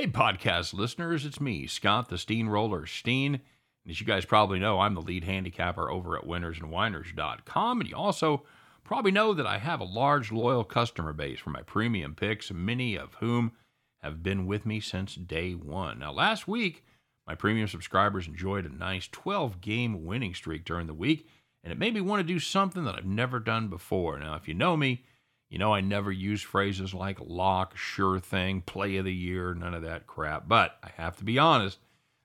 [0.00, 3.34] Hey, podcast listeners, it's me, Scott the Steamroller Steen.
[3.34, 7.80] And as you guys probably know, I'm the lead handicapper over at winnersandwhiners.com.
[7.80, 8.44] And you also
[8.82, 12.96] probably know that I have a large, loyal customer base for my premium picks, many
[12.96, 13.52] of whom
[13.98, 15.98] have been with me since day one.
[15.98, 16.82] Now, last week,
[17.26, 21.28] my premium subscribers enjoyed a nice 12 game winning streak during the week,
[21.62, 24.18] and it made me want to do something that I've never done before.
[24.18, 25.04] Now, if you know me,
[25.50, 29.74] you know I never use phrases like lock, sure thing, play of the year, none
[29.74, 30.48] of that crap.
[30.48, 31.78] But I have to be honest,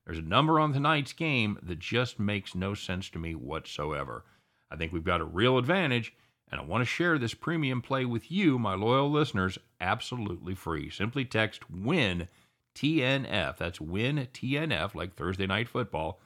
[0.05, 4.23] there's a number on tonight's game that just makes no sense to me whatsoever.
[4.69, 6.13] I think we've got a real advantage,
[6.51, 10.91] and I want to share this premium play with you, my loyal listeners, absolutely free.
[10.91, 12.27] Simply text WIN
[12.75, 13.57] TNF.
[13.57, 16.19] That's WIN TNF, like Thursday Night Football.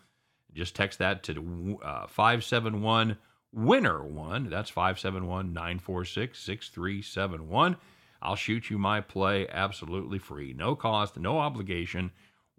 [0.54, 3.18] Just text that to uh, 571
[3.54, 4.50] winner one.
[4.50, 7.78] That's 571 946 6371.
[8.22, 10.54] I'll shoot you my play absolutely free.
[10.54, 12.12] No cost, no obligation,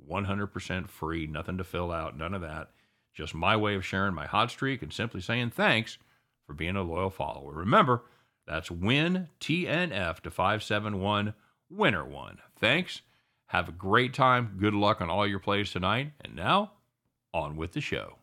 [0.08, 1.26] 100% free.
[1.26, 2.70] Nothing to fill out, none of that.
[3.14, 5.98] Just my way of sharing my hot streak and simply saying thanks
[6.46, 7.52] for being a loyal follower.
[7.52, 8.02] Remember,
[8.46, 11.34] that's win TNF to 571
[11.68, 12.38] winner one.
[12.58, 13.02] Thanks.
[13.46, 14.56] Have a great time.
[14.58, 16.12] Good luck on all your plays tonight.
[16.20, 16.72] And now,
[17.34, 18.19] on with the show.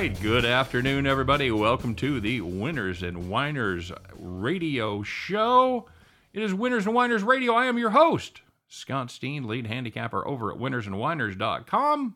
[0.00, 1.50] Right, good afternoon, everybody.
[1.50, 5.90] Welcome to the Winners and Whiners radio show.
[6.32, 7.52] It is Winners and Whiners Radio.
[7.52, 12.14] I am your host, Scott Steen, lead handicapper over at winnersandwhiners.com.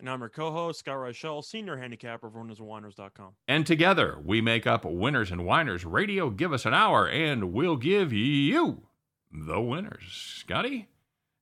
[0.00, 3.34] And I'm your co-host, Scott Reichel, senior handicapper of winnersandwhiners.com.
[3.46, 6.30] And together we make up Winners and Whiners Radio.
[6.30, 8.88] Give us an hour and we'll give you
[9.30, 10.02] the winners.
[10.10, 10.88] Scotty,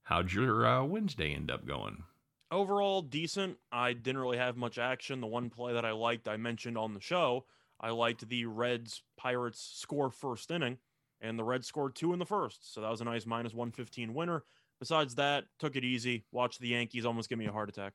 [0.02, 2.02] how'd your uh, Wednesday end up going?
[2.50, 3.58] Overall, decent.
[3.70, 5.20] I didn't really have much action.
[5.20, 7.44] The one play that I liked, I mentioned on the show.
[7.80, 10.78] I liked the Reds Pirates score first inning,
[11.20, 12.72] and the Reds scored two in the first.
[12.72, 14.44] So that was a nice minus 115 winner.
[14.80, 16.24] Besides that, took it easy.
[16.32, 17.92] Watched the Yankees almost give me a heart attack.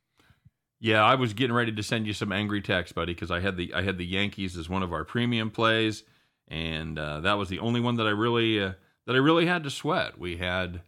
[0.79, 3.55] Yeah, I was getting ready to send you some angry text, buddy, because I had
[3.55, 6.03] the I had the Yankees as one of our premium plays,
[6.49, 8.73] and uh, that was the only one that I really uh,
[9.07, 10.19] that I really had to sweat.
[10.19, 10.81] We had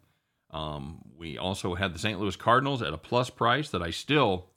[0.51, 2.19] um, we also had the St.
[2.19, 4.47] Louis Cardinals at a plus price that I still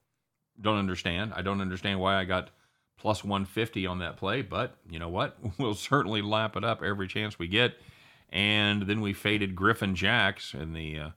[0.60, 1.32] don't understand.
[1.34, 2.50] I don't understand why I got
[2.98, 5.36] plus 150 on that play, but you know what?
[5.58, 7.74] We'll certainly lap it up every chance we get.
[8.30, 11.10] And then we faded Griffin Jax and the uh,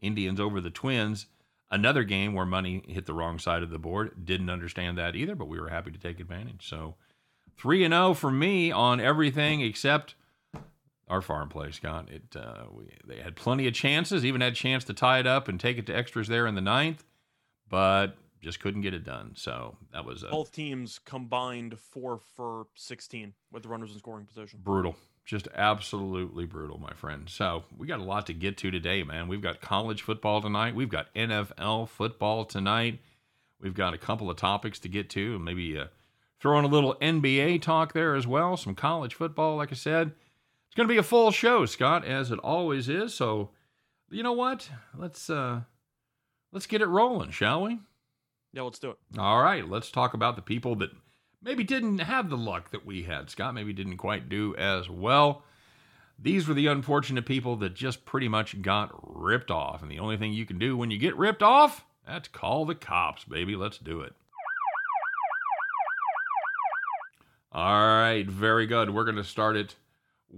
[0.00, 1.26] Indians over the Twins.
[1.70, 4.24] Another game where money hit the wrong side of the board.
[4.24, 6.68] Didn't understand that either, but we were happy to take advantage.
[6.68, 6.94] So
[7.58, 10.14] 3 and 0 for me on everything except
[11.08, 12.08] our farm play, Scott.
[12.10, 15.26] It uh, we, they had plenty of chances, even had a chance to tie it
[15.26, 17.04] up and take it to extras there in the ninth,
[17.68, 19.32] but just couldn't get it done.
[19.34, 24.26] So that was a, both teams combined four for sixteen with the runners in scoring
[24.26, 24.60] position.
[24.62, 27.28] Brutal, just absolutely brutal, my friend.
[27.28, 29.28] So we got a lot to get to today, man.
[29.28, 30.74] We've got college football tonight.
[30.74, 33.00] We've got NFL football tonight.
[33.60, 35.86] We've got a couple of topics to get to, and maybe uh,
[36.38, 38.56] throw in a little NBA talk there as well.
[38.56, 40.12] Some college football, like I said.
[40.74, 43.14] It's going to be a full show, Scott, as it always is.
[43.14, 43.50] So,
[44.10, 44.68] you know what?
[44.92, 45.60] Let's uh
[46.50, 47.78] let's get it rolling, shall we?
[48.52, 48.96] Yeah, let's do it.
[49.16, 50.90] All right, let's talk about the people that
[51.40, 53.30] maybe didn't have the luck that we had.
[53.30, 55.44] Scott maybe didn't quite do as well.
[56.18, 59.80] These were the unfortunate people that just pretty much got ripped off.
[59.80, 62.74] And the only thing you can do when you get ripped off, that's call the
[62.74, 63.54] cops, baby.
[63.54, 64.14] Let's do it.
[67.52, 68.90] All right, very good.
[68.90, 69.76] We're going to start it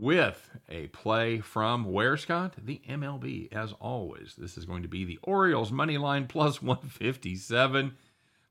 [0.01, 2.55] with a play from where, Scott?
[2.63, 4.35] The MLB, as always.
[4.37, 7.97] This is going to be the Orioles money line plus 157,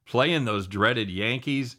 [0.06, 1.78] playing those dreaded Yankees.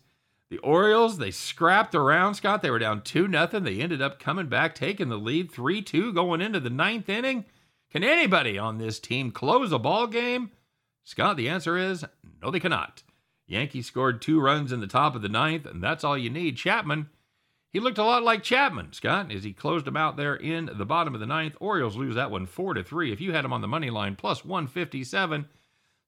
[0.49, 2.63] The Orioles, they scrapped around, Scott.
[2.63, 3.65] They were down 2 nothing.
[3.65, 7.45] They ended up coming back, taking the lead 3 2 going into the ninth inning.
[7.91, 10.51] Can anybody on this team close a ball game?
[11.03, 12.05] Scott, the answer is
[12.43, 13.03] no, they cannot.
[13.47, 16.57] Yankees scored two runs in the top of the ninth, and that's all you need.
[16.57, 17.09] Chapman
[17.77, 20.87] he looked a lot like Chapman, Scott, as he closed him out there in the
[20.87, 21.55] bottom of the ninth.
[21.61, 23.13] Orioles lose that one four to three.
[23.13, 25.47] If you had him on the money line plus 157,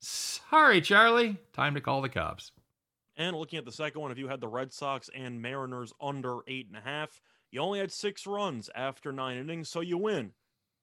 [0.00, 1.36] sorry, Charlie.
[1.52, 2.52] Time to call the cops.
[3.18, 6.38] And looking at the second one, if you had the Red Sox and Mariners under
[6.48, 7.20] eight and a half,
[7.50, 10.32] you only had six runs after nine innings, so you win.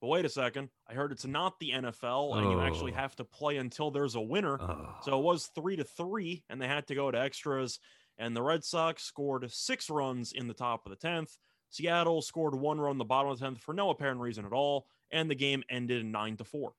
[0.00, 2.50] But wait a second, I heard it's not the NFL, and oh.
[2.52, 2.94] you actually oh.
[2.94, 4.56] have to play until there's a winner.
[4.60, 4.94] Oh.
[5.02, 7.80] So it was three to three, and they had to go to extras
[8.18, 11.38] and the Red Sox scored six runs in the top of the 10th.
[11.70, 14.52] Seattle scored one run in the bottom of the 10th for no apparent reason at
[14.52, 16.72] all, and the game ended in 9 to 4.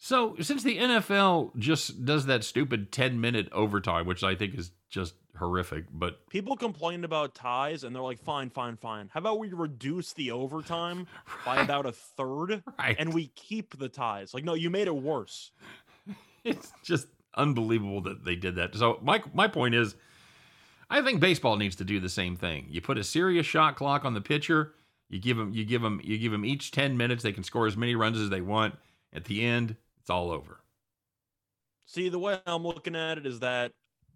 [0.00, 4.70] So, since the NFL just does that stupid 10 minute overtime, which I think is
[4.88, 9.10] just horrific, but People complained about ties, and they're like, fine, fine, fine.
[9.12, 11.08] How about we reduce the overtime
[11.44, 12.96] by about a third, right.
[12.98, 14.32] and we keep the ties?
[14.32, 15.50] Like, no, you made it worse.
[16.44, 18.76] it's just unbelievable that they did that.
[18.76, 19.96] So my my point is,
[20.90, 22.66] I think baseball needs to do the same thing.
[22.68, 24.72] You put a serious shot clock on the pitcher.
[25.08, 27.22] You give them you give them you give them each ten minutes.
[27.22, 28.74] They can score as many runs as they want.
[29.12, 30.60] At the end, it's all over.
[31.86, 33.72] See, the way I'm looking at it is that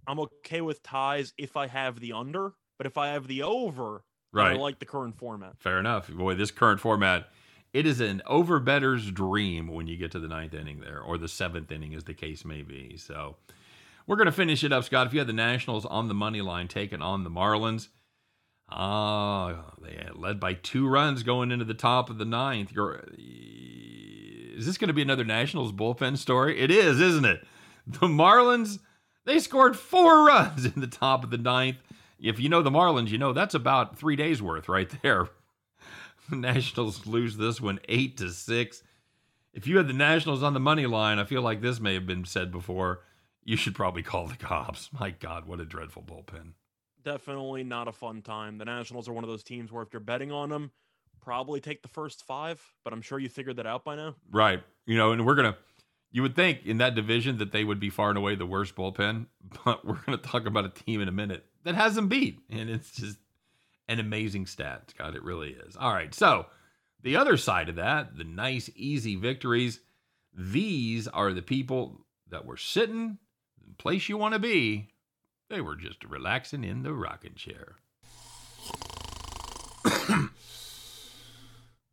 [0.07, 4.03] I'm okay with ties if I have the under, but if I have the over,
[4.35, 5.59] then I like the current format.
[5.59, 6.09] Fair enough.
[6.11, 7.29] Boy, this current format,
[7.73, 11.17] it is an over better's dream when you get to the ninth inning there, or
[11.17, 12.99] the seventh inning, as the case may be.
[12.99, 13.37] So
[14.07, 15.07] we're going to finish it up, Scott.
[15.07, 17.89] If you had the Nationals on the money line taking on the Marlins,
[18.69, 22.73] ah, they led by two runs going into the top of the ninth.
[22.73, 26.59] You're, is this going to be another Nationals bullpen story?
[26.61, 27.45] It is, isn't it?
[27.87, 28.79] The Marlins,
[29.25, 31.79] they scored four runs in the top of the ninth.
[32.19, 35.29] If you know the Marlins, you know that's about three days worth right there.
[36.31, 38.83] The Nationals lose this one eight to six.
[39.53, 42.07] If you had the Nationals on the money line, I feel like this may have
[42.07, 43.01] been said before.
[43.45, 44.91] You should probably call the cops.
[44.99, 46.53] My God, what a dreadful bullpen.
[47.05, 48.59] Definitely not a fun time.
[48.59, 50.71] The Nationals are one of those teams where if you're betting on them,
[51.21, 54.15] probably take the first five, but I'm sure you figured that out by now.
[54.31, 54.63] Right.
[54.87, 55.57] You know, and we're gonna.
[56.11, 58.77] You would think in that division that they would be far and away the worst
[58.77, 59.27] bullpen,
[59.65, 62.69] but we're gonna talk about a team in a minute that has them beat, and
[62.69, 63.19] it's just
[63.89, 65.77] an amazing stat, God, It really is.
[65.77, 66.47] All right, so
[67.03, 69.81] the other side of that, the nice, easy victories.
[70.35, 73.19] These are the people that were sitting
[73.79, 74.89] place you want to be.
[75.51, 77.77] They were just relaxing in the rocking chair.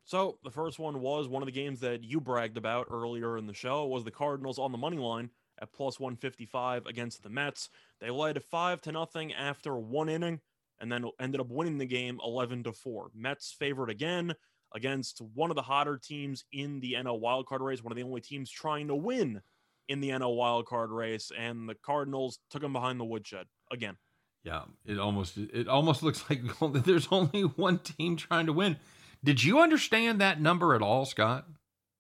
[0.06, 3.46] So the first one was one of the games that you bragged about earlier in
[3.46, 5.30] the show was the Cardinals on the money line
[5.62, 7.70] at plus 155 against the Mets.
[8.02, 10.40] They led 5 to nothing after one inning
[10.80, 13.12] and then ended up winning the game 11 to 4.
[13.14, 14.34] Mets favored again
[14.74, 18.22] against one of the hotter teams in the NL wildcard race, one of the only
[18.22, 19.42] teams trying to win
[19.90, 23.98] in the NL wildcard race and the Cardinals took them behind the woodshed again.
[24.46, 26.42] Yeah, it almost it almost looks like
[26.86, 28.78] there's only one team trying to win.
[29.22, 31.46] Did you understand that number at all, Scott?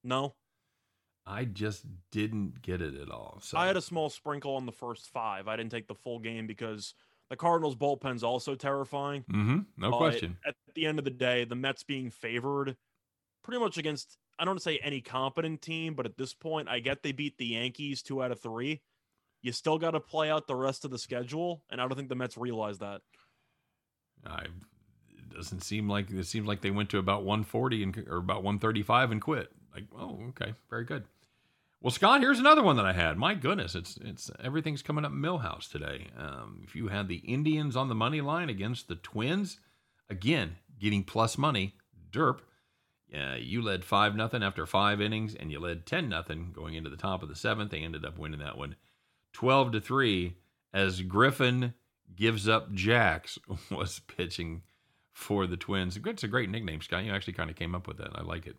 [0.06, 0.36] No,
[1.30, 3.40] I just didn't get it at all.
[3.44, 5.48] So I had a small sprinkle on the first 5.
[5.48, 6.96] I didn't take the full game because
[7.30, 9.24] the Cardinals bullpen's also terrifying.
[9.32, 9.60] Mm-hmm.
[9.78, 10.38] no But question.
[10.48, 12.76] At the end of the day, the Mets being favored
[13.44, 17.04] pretty much against, I don't say any competent team, but at this point, I get
[17.04, 18.82] they beat the Yankees two out of three.
[19.42, 22.10] You still got to play out the rest of the schedule, and I don't think
[22.10, 23.02] the Mets realize that.
[24.26, 24.46] I
[25.10, 28.44] it doesn't seem like it seems like they went to about 140 and or about
[28.44, 29.52] 135 and quit.
[29.74, 31.04] Like, oh, okay, very good.
[31.82, 33.18] Well, Scott, here's another one that I had.
[33.18, 36.08] My goodness, it's it's everything's coming up Milhouse today.
[36.18, 39.60] Um, if you had the Indians on the money line against the Twins,
[40.10, 41.76] again getting plus money,
[42.12, 42.40] derp.
[43.12, 46.90] Yeah, you led five nothing after five innings, and you led ten nothing going into
[46.90, 47.72] the top of the seventh.
[47.72, 48.76] They ended up winning that one,
[49.34, 50.36] twelve to three,
[50.74, 51.74] as Griffin
[52.16, 53.40] gives up Jacks
[53.72, 54.62] was pitching
[55.12, 55.98] for the Twins.
[56.06, 57.04] It's a great nickname, Scott.
[57.04, 58.12] You actually kind of came up with that.
[58.14, 58.57] I like it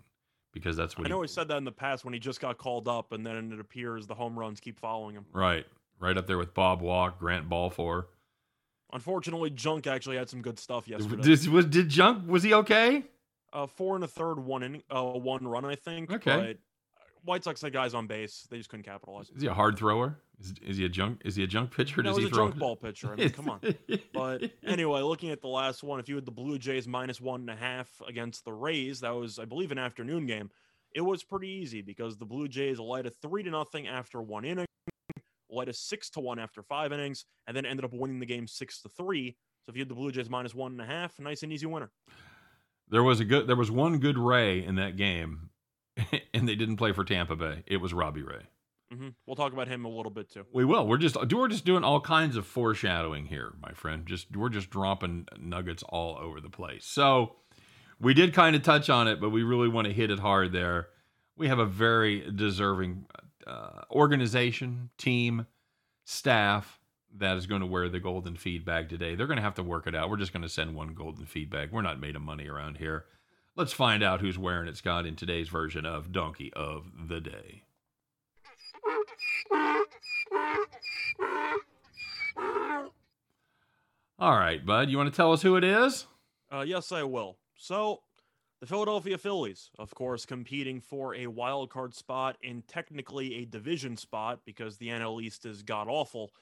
[0.53, 2.41] because that's what I he- know he said that in the past when he just
[2.41, 5.27] got called up, and then it appears the home runs keep following him.
[5.33, 5.65] right,
[6.01, 8.09] right up there with Bob Walk, Grant Balfour.
[8.93, 11.23] Unfortunately, Junk actually had some good stuff yesterday.
[11.23, 13.05] Did, was did Junk was he okay?
[13.53, 16.13] Uh, four and a third, one inning, uh, one run, I think.
[16.13, 16.37] Okay.
[16.37, 16.59] But
[17.25, 19.31] White Sox had guys on base; they just couldn't capitalize.
[19.31, 20.21] Is he a hard thrower?
[20.39, 21.23] Is, is he a junk?
[21.25, 22.03] Is he a junk pitcher?
[22.03, 23.13] No, does he's he a throw junk ball pitcher.
[23.13, 23.61] I mean, come on.
[24.15, 27.41] But anyway, looking at the last one, if you had the Blue Jays minus one
[27.41, 30.51] and a half against the Rays, that was, I believe, an afternoon game.
[30.95, 34.45] It was pretty easy because the Blue Jays led a three to nothing after one
[34.45, 34.67] inning,
[35.51, 38.47] led a six to one after five innings, and then ended up winning the game
[38.47, 39.37] six to three.
[39.65, 41.67] So if you had the Blue Jays minus one and a half, nice and easy
[41.67, 41.91] winner.
[42.91, 43.47] There was a good.
[43.47, 45.51] There was one good Ray in that game,
[46.35, 47.63] and they didn't play for Tampa Bay.
[47.67, 48.43] It was Robbie Ray.
[48.93, 50.45] hmm We'll talk about him a little bit too.
[50.53, 50.87] We will.
[50.87, 54.07] We're just we're just doing all kinds of foreshadowing here, my friend.
[54.07, 56.85] Just we're just dropping nuggets all over the place.
[56.85, 57.37] So
[58.01, 60.53] we did kind of touch on it, but we really want to hit it hard
[60.53, 60.89] there.
[61.37, 63.07] We have a very deserving
[63.47, 65.47] uh, organization, team,
[66.05, 66.80] staff
[67.19, 69.15] that is going to wear the golden feed bag today.
[69.15, 70.11] They're going to have to work it out.
[70.11, 71.71] We're just going to send one golden feed bag.
[71.73, 73.05] We're not made of money around here.
[73.57, 77.65] Let's find out who's wearing it, Scott, in today's version of Donkey of the Day.
[84.19, 84.91] All right, bud.
[84.91, 86.07] You want to tell us who it is?
[86.53, 87.39] Uh, yes, I will.
[87.57, 88.03] So,
[88.61, 93.97] the Philadelphia Phillies, of course, competing for a wild card spot and technically a division
[93.97, 96.33] spot because the NL East is god awful.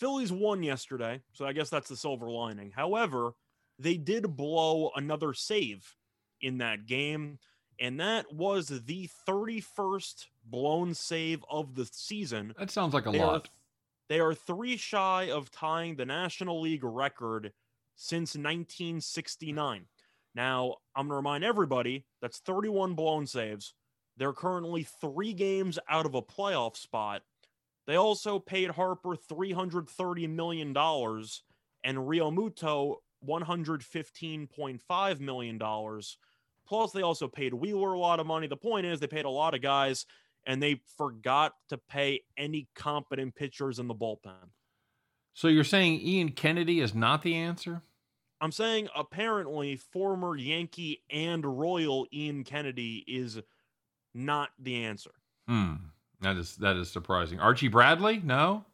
[0.00, 2.72] Phillies won yesterday, so I guess that's the silver lining.
[2.74, 3.32] However,
[3.78, 5.94] they did blow another save
[6.40, 7.38] in that game,
[7.78, 12.54] and that was the 31st blown save of the season.
[12.58, 13.46] That sounds like a They lot.
[13.46, 13.50] Are,
[14.08, 17.52] they are three shy of tying the National League record
[17.94, 19.84] since 1969.
[20.34, 23.74] Now, I'm going to remind everybody that's 31 blown saves.
[24.16, 27.22] They're currently three games out of a playoff spot.
[27.90, 35.60] They also paid Harper $330 million and Realmuto $115.5 million.
[36.68, 38.46] Plus, they also paid Wheeler a lot of money.
[38.46, 40.06] The point is, they paid a lot of guys
[40.46, 44.50] and they forgot to pay any competent pitchers in the bullpen.
[45.34, 47.82] So you're saying Ian Kennedy is not the answer?
[48.40, 53.40] I'm saying apparently former Yankee and Royal Ian Kennedy is
[54.14, 55.10] not the answer.
[55.48, 55.74] Hmm.
[56.20, 57.40] That is that is surprising.
[57.40, 58.20] Archie Bradley?
[58.22, 58.64] No.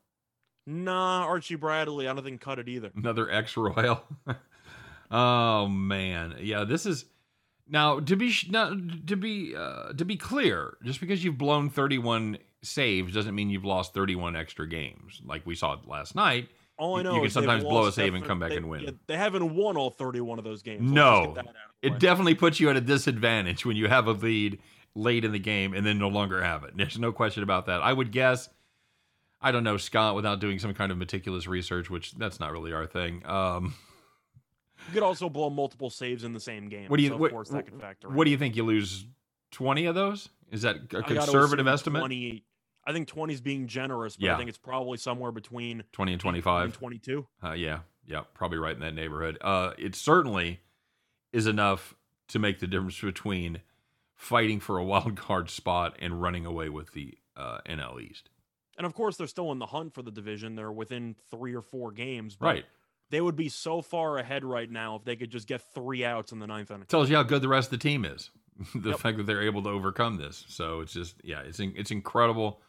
[0.66, 2.90] Nah, Archie Bradley, I don't think cut it either.
[2.96, 4.02] Another ex Royal.
[5.10, 6.64] oh man, yeah.
[6.64, 7.04] This is
[7.68, 8.76] now to be sh- now,
[9.06, 10.76] to be uh, to be clear.
[10.82, 15.20] Just because you've blown 31 saves doesn't mean you've lost 31 extra games.
[15.24, 16.48] Like we saw last night.
[16.78, 18.68] All I know you can is sometimes blow a save and come back they- and
[18.68, 18.98] win.
[19.06, 20.82] they haven't won all 31 of those games.
[20.82, 21.22] No.
[21.22, 23.88] just get that out of the It definitely puts you at a disadvantage when you
[23.88, 24.58] have a lead
[24.96, 26.72] late in the game and then no longer have it.
[26.76, 27.82] There's no question about that.
[27.82, 28.48] I would guess.
[29.40, 32.72] I don't know, Scott, without doing some kind of meticulous research, which that's not really
[32.72, 33.24] our thing.
[33.26, 33.74] Um,
[34.88, 36.88] You could also blow multiple saves in the same game.
[36.88, 38.24] What do you- so what- course that could factor What in.
[38.26, 38.56] do you think?
[38.56, 39.06] You lose
[39.50, 40.30] 20 of those?
[40.50, 42.00] Is that a conservative estimate?
[42.00, 42.44] 20,
[42.86, 44.34] I think 20 is being generous, but Yeah.
[44.34, 46.64] I think it's probably somewhere between 20 and 18 25.
[46.66, 47.26] and 22.
[47.44, 49.36] Uh, yeah, yeah, probably right in that neighborhood.
[49.42, 50.60] Uh, it certainly
[51.32, 51.94] is enough
[52.28, 53.60] to make the difference between
[54.16, 58.30] fighting for a wild card spot and running away with the uh, NL East.
[58.78, 60.54] And of course, they're still in the hunt for the division.
[60.56, 62.36] They're within three or four games.
[62.36, 62.64] But Right.
[63.08, 66.32] They would be so far ahead right now if they could just get three outs
[66.32, 66.86] in the ninth inning.
[66.88, 68.30] Tells you how good the rest of the team is.
[68.74, 68.98] the Yep.
[68.98, 70.44] fact that they're able to overcome this.
[70.48, 72.60] So it's just, yeah, it's in, it's incredible.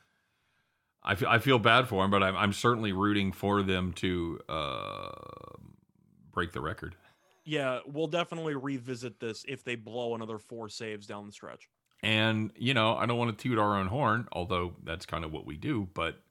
[1.04, 4.40] I feel, I feel bad for them, but I'm, I'm certainly rooting for them to
[4.48, 5.10] uh,
[6.32, 6.96] break the record.
[7.48, 11.70] Yeah, we'll definitely revisit this if they blow another four saves down the stretch.
[12.04, 15.32] And, you know, I don't want to toot our own horn, although that's kind of
[15.32, 16.22] what we do, but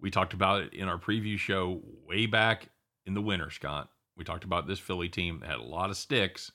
[0.00, 2.68] we talked about it in our preview show way back
[3.06, 3.90] in the winter, Scott.
[4.16, 6.52] We talked about this Philly team that had a lot of sticks,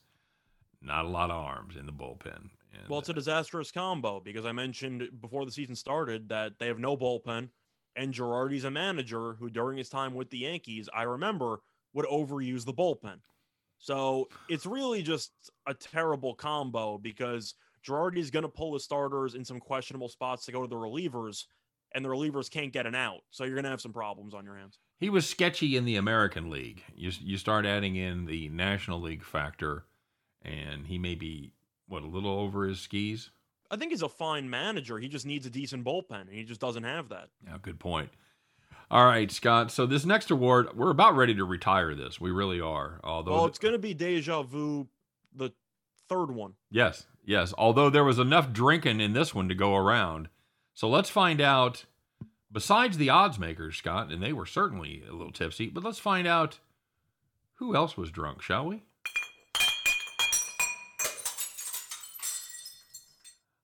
[0.81, 2.49] not a lot of arms in the bullpen.
[2.73, 6.67] And, Well, it's a disastrous combo because I mentioned before the season started that they
[6.67, 7.49] have no bullpen,
[7.97, 11.59] and Girardi's a manager who, during his time with the Yankees, I remember
[11.93, 13.19] would overuse the bullpen.
[13.85, 15.31] So it's really just
[15.67, 17.53] a terrible combo because
[17.87, 20.75] Girardi is going to pull the starters in some questionable spots to go to the
[20.75, 21.43] relievers,
[21.93, 23.19] and the relievers can't get an out.
[23.29, 24.79] So you're going to have some problems on your hands.
[24.99, 26.83] he was sketchy in the American League.
[26.95, 29.85] You, you start adding in the National League factor,
[30.41, 31.53] and he may be,
[31.87, 33.29] what, a little over his skis?
[33.69, 34.97] I think he's a fine manager.
[34.97, 37.29] He just needs a decent bullpen, and he just doesn't have that.
[37.45, 38.09] Yeah, good point.
[38.91, 39.71] All right, Scott.
[39.71, 42.19] So this next award, we're about ready to retire this.
[42.21, 42.99] We really are.
[43.03, 44.87] Although, Well, it's going to be deja vu,
[45.35, 45.51] the
[46.07, 46.53] third one.
[46.69, 47.53] yes, yes.
[47.57, 50.29] Although there was enough drinking in this one to go around,
[50.73, 51.85] so let's find out.
[52.51, 56.25] Besides the odds makers, Scott, and they were certainly a little tipsy, but let's find
[56.25, 56.59] out
[57.55, 58.83] who else was drunk, shall we?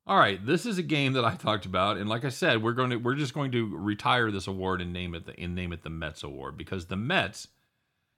[0.07, 2.73] All right, this is a game that I talked about, and like I said, we're
[2.73, 5.71] going to we're just going to retire this award and name it the and name
[5.71, 7.47] it the Mets Award because the Mets,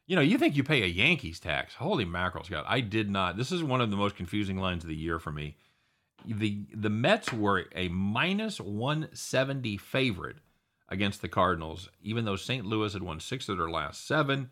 [0.08, 1.76] you know, you think you pay a Yankees tax?
[1.76, 2.64] Holy mackerel, Scott!
[2.68, 3.36] I did not.
[3.36, 5.58] This is one of the most confusing lines of the year for me.
[6.26, 10.38] the The Mets were a minus one seventy favorite
[10.88, 12.66] against the Cardinals, even though St.
[12.66, 14.52] Louis had won six of their last seven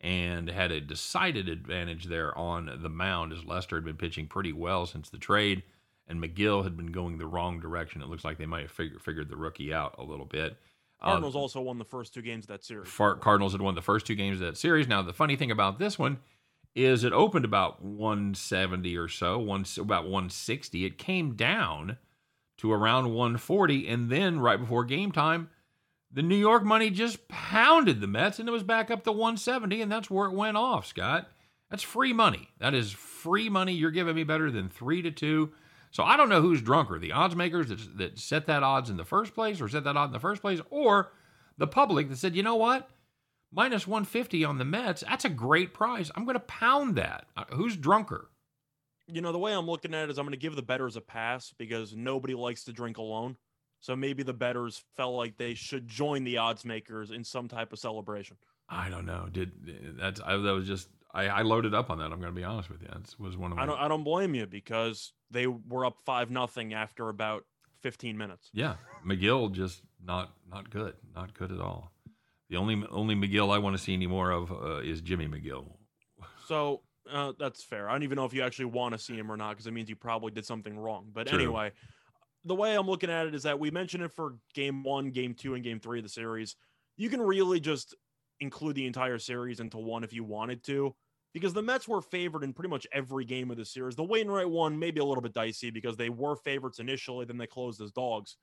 [0.00, 4.52] and had a decided advantage there on the mound as Lester had been pitching pretty
[4.52, 5.62] well since the trade
[6.10, 8.02] and Megill had been going the wrong direction.
[8.02, 10.56] It looks like they might have figured, figured the rookie out a little bit.
[11.00, 12.88] Um, Cardinals also won the first two games of that series.
[12.88, 14.86] Far- Cardinals had won the first two games of that series.
[14.86, 16.18] Now, the funny thing about this one
[16.74, 20.84] is it opened about 170 or so, one, about 160.
[20.84, 21.96] It came down
[22.58, 25.48] to around 140, and then right before game time,
[26.12, 29.80] the New York money just pounded the Mets, and it was back up to 170,
[29.80, 31.30] and that's where it went off, Scott.
[31.70, 32.48] That's free money.
[32.58, 33.72] That is free money.
[33.72, 35.52] You're giving me better than three to two.
[35.90, 38.96] So I don't know who's drunker, the odds makers that, that set that odds in
[38.96, 41.12] the first place, or set that odd in the first place, or
[41.58, 42.88] the public that said, you know what?
[43.52, 45.02] minus 150 on the Mets.
[45.02, 46.10] That's a great price.
[46.14, 47.26] I'm going to pound that.
[47.36, 48.30] Uh, who's drunker?
[49.06, 50.96] You know, the way I'm looking at it is I'm going to give the betters
[50.96, 53.36] a pass because nobody likes to drink alone.
[53.80, 57.72] So maybe the betters felt like they should join the odds makers in some type
[57.72, 58.36] of celebration.
[58.68, 59.28] I don't know.
[59.32, 62.04] Did that's I, that was just I, I loaded up on that.
[62.04, 62.88] I'm going to be honest with you.
[62.88, 63.64] It was one of my.
[63.64, 63.78] I don't.
[63.78, 67.44] I don't blame you because they were up five nothing after about
[67.82, 68.50] 15 minutes.
[68.52, 68.74] Yeah,
[69.06, 71.92] Megill just not not good, not good at all.
[72.48, 75.66] The only only Megill I want to see any more of uh, is Jimmy McGill.
[76.46, 77.88] So uh, that's fair.
[77.88, 79.72] I don't even know if you actually want to see him or not because it
[79.72, 81.10] means you probably did something wrong.
[81.12, 81.38] But True.
[81.38, 81.72] anyway,
[82.44, 85.34] the way I'm looking at it is that we mentioned it for game one, game
[85.34, 86.56] two, and game three of the series.
[86.96, 87.94] You can really just
[88.40, 90.94] include the entire series into one if you wanted to,
[91.32, 93.96] because the Mets were favored in pretty much every game of the series.
[93.96, 97.38] The Wainwright one may be a little bit dicey because they were favorites initially, then
[97.38, 98.36] they closed as dogs,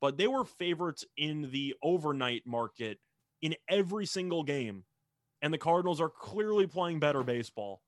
[0.00, 2.98] but they were favorites in the overnight market
[3.42, 4.84] in every single game,
[5.42, 7.82] and the Cardinals are clearly playing better baseball.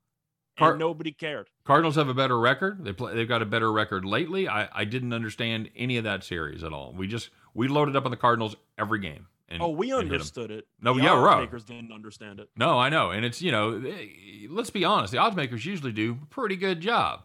[0.57, 1.49] And Car- nobody cared.
[1.65, 2.85] Cardinals have a better record.
[2.85, 4.49] They play, they've got a better record lately.
[4.49, 6.95] I, I didn't understand any of that series at all.
[6.97, 9.27] We just we loaded up on the Cardinals every game.
[9.49, 10.13] And, Oh, we and hit 'em.
[10.15, 10.67] understood it.
[10.81, 11.41] No, The yeah, odds right.
[11.43, 12.49] Makers didn't understand it.
[12.57, 15.13] No, I know, and it's you know, eh, let's be honest.
[15.13, 17.23] The odds makers usually do a pretty good job,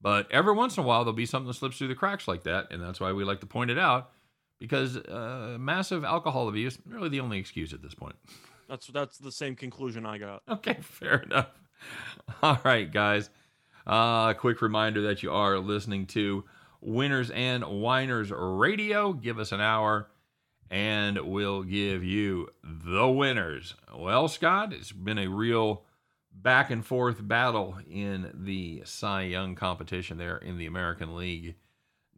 [0.00, 2.44] but every once in a while there'll be something that slips through the cracks like
[2.44, 4.10] that, and that's why we like to point it out
[4.58, 8.16] because uh, massive alcohol abuse is really the only excuse at this point.
[8.68, 10.42] That's that's the same conclusion I got.
[10.48, 11.48] Okay, fair enough.
[12.42, 13.28] All right, guys.
[13.86, 16.44] Uh, quick reminder that you are listening to
[16.80, 19.12] Winners and Whiners Radio.
[19.12, 20.08] Give us an hour
[20.72, 23.74] and we'll give you the winners.
[23.94, 25.82] Well, Scott, it's been a real
[26.32, 31.56] back and forth battle in the Cy Young competition there in the American League.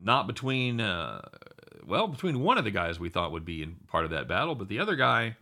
[0.00, 1.20] Not between, uh,
[1.84, 4.54] well, between one of the guys we thought would be in part of that battle,
[4.54, 5.36] but the other guy,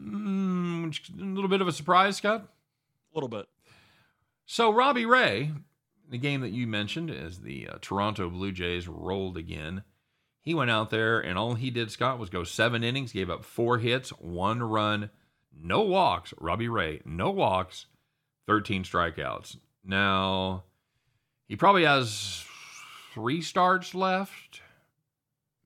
[0.00, 2.48] mm, a little bit of a surprise, Scott.
[3.12, 3.46] A little bit.
[4.46, 5.50] So Robbie Ray,
[6.08, 9.82] the game that you mentioned, as the uh, Toronto Blue Jays rolled again,
[10.42, 13.44] he went out there and all he did, Scott, was go seven innings, gave up
[13.44, 15.10] four hits, one run,
[15.56, 16.34] no walks.
[16.38, 17.86] Robbie Ray, no walks,
[18.46, 19.56] 13 strikeouts.
[19.84, 20.64] Now,
[21.46, 22.44] he probably has
[23.14, 24.61] three starts left,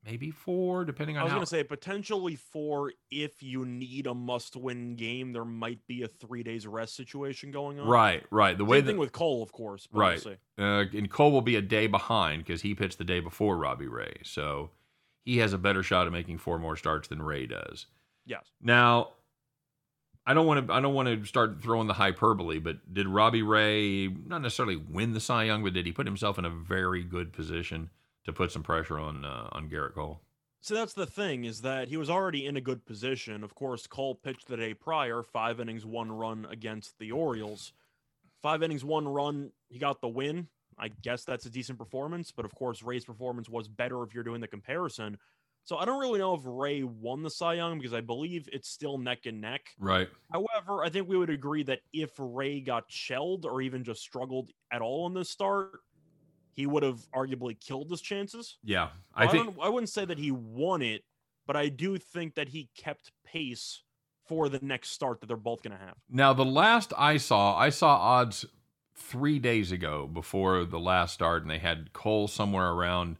[0.07, 4.13] maybe four, depending on I was going to say potentially four if you need a
[4.13, 5.33] must-win game.
[5.33, 7.87] There might be a three days rest situation going on.
[7.87, 8.57] right, right.
[8.57, 9.87] The way Same that thing with Cole, of course.
[9.91, 10.25] Right.
[10.57, 13.87] Uh, and Cole will be a day behind because he pitched the day before Robbie
[13.87, 14.21] Ray.
[14.23, 14.71] So
[15.25, 17.87] he has a better shot at making four more starts than Ray does.
[18.25, 18.49] Yes.
[18.61, 19.09] Now,
[20.25, 20.73] I don't want to.
[20.73, 25.13] I don't want to start throwing the hyperbole, but did Robbie Ray not necessarily win
[25.13, 27.89] the Cy Young, but did he put himself in a very good position
[28.27, 30.21] to put some pressure on uh, on Gerrit Cole?
[30.61, 33.43] So that's the thing is that he was already in a good position.
[33.43, 37.73] Of course, Cole pitched the day prior, five innings, one run against the Orioles.
[38.41, 39.51] Five innings, one run.
[39.69, 40.47] He got the win.
[40.77, 44.23] I guess that's a decent performance, but of course, Ray's performance was better if you're
[44.23, 45.17] doing the comparison.
[45.63, 48.69] So I don't really know if Ray won the Cy Young because I believe it's
[48.69, 49.61] still neck and neck.
[49.79, 50.07] Right.
[50.31, 54.51] However, I think we would agree that if Ray got shelled or even just struggled
[54.71, 55.79] at all in this start,
[56.57, 58.57] he would have arguably killed his chances.
[58.63, 58.89] Yeah.
[59.13, 59.55] I, I think.
[59.61, 61.03] I wouldn't say that he won it,
[61.45, 63.83] but I do think that he kept pace
[64.27, 65.95] for the next start that they're both going to have.
[66.09, 68.43] Now, the last I saw, I saw odds
[68.95, 73.17] three days ago before the last start, and they had Cole somewhere around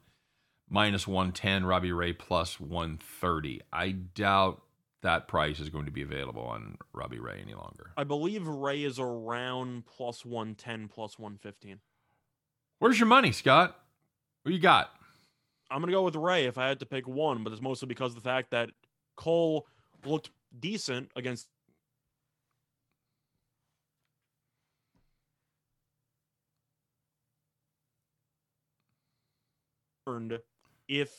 [0.68, 3.62] minus 110, Robbie Ray plus 130.
[3.72, 4.64] I doubt
[5.04, 7.92] that price is going to be available on Robbie Ray any longer.
[7.96, 11.80] I believe Ray is around plus 110, plus 115.
[12.80, 13.76] Where's your money, Scott?
[14.44, 14.92] What you got?
[15.72, 18.12] I'm to go with Ray if I had to pick one, but it's mostly because
[18.12, 18.70] of the fact that
[19.16, 19.66] Cole
[20.06, 21.48] looked decent against
[30.88, 31.12] if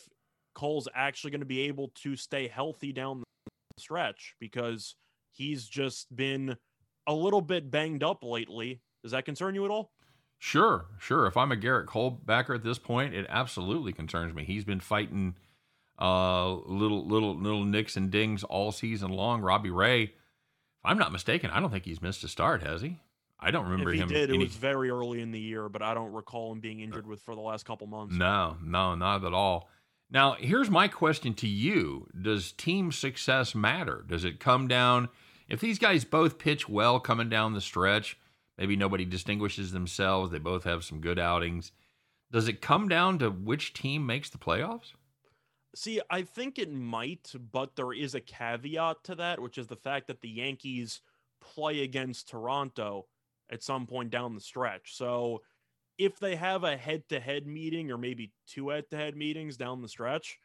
[0.55, 4.95] Cole's actually going to be able to stay healthy down the stretch because
[5.33, 6.57] he's just been
[7.07, 8.81] a little bit banged up lately.
[9.03, 9.93] Does that concern you at all?
[10.39, 11.27] Sure, sure.
[11.27, 14.45] If I'm a Gerrit Cole backer at this point, it absolutely concerns me.
[14.45, 15.35] He's been fighting
[16.01, 19.41] uh, little little little nicks and dings all season long.
[19.41, 20.13] Robbie Ray, if
[20.85, 23.01] I'm not mistaken, I don't think he's missed a start, has he?
[23.41, 24.09] I don't remember if he him.
[24.09, 27.07] did, it was very early in the year, but I don't recall him being injured
[27.07, 28.15] with for the last couple months.
[28.15, 29.69] No, no, not at all.
[30.11, 34.05] Now, here's my question to you Does team success matter?
[34.09, 35.09] Does it come down,
[35.49, 38.19] if these guys both pitch well coming down the stretch,
[38.59, 41.73] maybe nobody distinguishes themselves, they both have some good outings,
[42.31, 44.93] does it come down to which team makes the playoffs?
[45.75, 49.77] See, I think it might, but there is a caveat to that, which is the
[49.77, 51.01] fact that the Yankees
[51.41, 53.07] play against Toronto
[53.51, 54.97] at some point down the stretch.
[54.97, 55.43] So
[55.99, 59.57] if they have a head to head meeting or maybe two head to head meetings
[59.57, 60.39] down the stretch,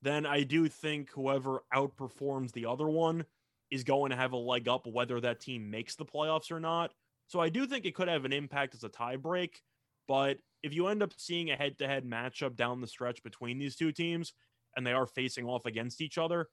[0.00, 3.24] then I do think whoever outperforms the other one
[3.70, 6.92] is going to have a leg up whether that team makes the playoffs or not.
[7.32, 9.62] So I do think it could have an impact as a tiebreak.
[10.06, 13.58] But if you end up seeing a head to head matchup down the stretch between
[13.58, 14.34] these two teams
[14.76, 16.50] and they are facing off against each other,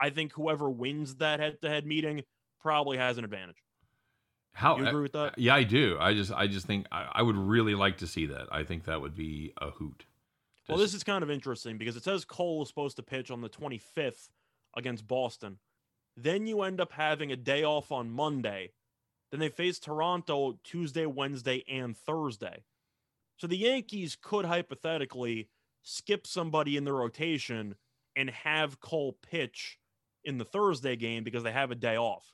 [0.00, 2.24] I think whoever wins that head to head meeting
[2.60, 3.62] probably has an advantage.
[4.52, 5.18] How You agree with that?
[5.18, 5.96] Uh, yeah, I do.
[6.00, 8.48] I just I just think I, I would really like to see that.
[8.50, 10.06] I think that would be a hoot.
[10.68, 13.42] Well, this is kind of interesting because it says Cole is supposed to pitch on
[13.42, 14.28] the 25th
[14.76, 15.58] against Boston.
[16.16, 18.72] Then you end up having a day off on Monday.
[19.30, 22.64] Then they face Toronto Tuesday, Wednesday, and Thursday.
[23.38, 25.48] So the Yankees could hypothetically
[25.82, 27.74] skip somebody in the rotation
[28.16, 29.78] and have Cole pitch
[30.24, 32.32] in the Thursday game because they have a day off.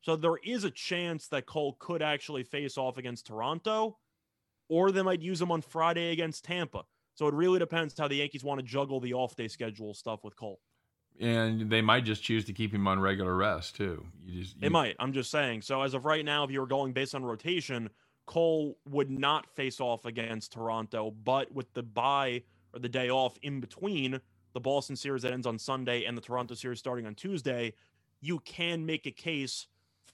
[0.00, 3.98] So there is a chance that Cole could actually face off against Toronto,
[4.68, 6.84] or they might use him on Friday against Tampa.
[7.14, 10.24] So it really depends how the Yankees want to juggle the off day schedule stuff
[10.24, 10.60] with Cole.
[11.20, 14.06] And they might just choose to keep him on regular rest too.
[14.26, 14.96] You just They you- might.
[14.98, 15.62] I'm just saying.
[15.62, 17.90] So as of right now, if you were going based on rotation,
[18.26, 23.36] Cole would not face off against Toronto, but with the bye or the day off
[23.42, 24.20] in between
[24.52, 27.72] the Boston series that ends on Sunday and the Toronto series starting on Tuesday,
[28.20, 29.66] you can make a case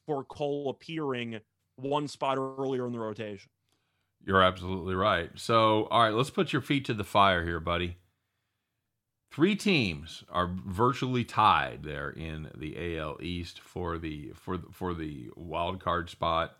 [0.06, 1.40] for Cole appearing
[1.76, 3.50] one spot earlier in the rotation.
[4.24, 5.30] You're absolutely right.
[5.36, 7.98] So, all right, let's put your feet to the fire here, buddy.
[9.30, 14.94] Three teams are virtually tied there in the AL East for the for the, for
[14.94, 16.56] the wild card spot,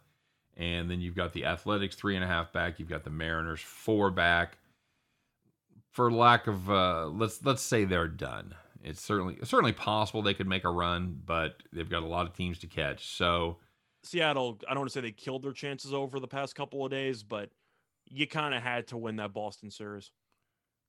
[0.56, 2.78] and then you've got the Athletics three and a half back.
[2.78, 4.58] You've got the Mariners four back.
[5.90, 8.54] For lack of uh, let's let's say they're done.
[8.84, 12.26] It's certainly it's certainly possible they could make a run, but they've got a lot
[12.26, 13.16] of teams to catch.
[13.16, 13.56] So
[14.04, 16.90] Seattle, I don't want to say they killed their chances over the past couple of
[16.90, 17.50] days, but
[18.08, 20.10] you kind of had to win that Boston series.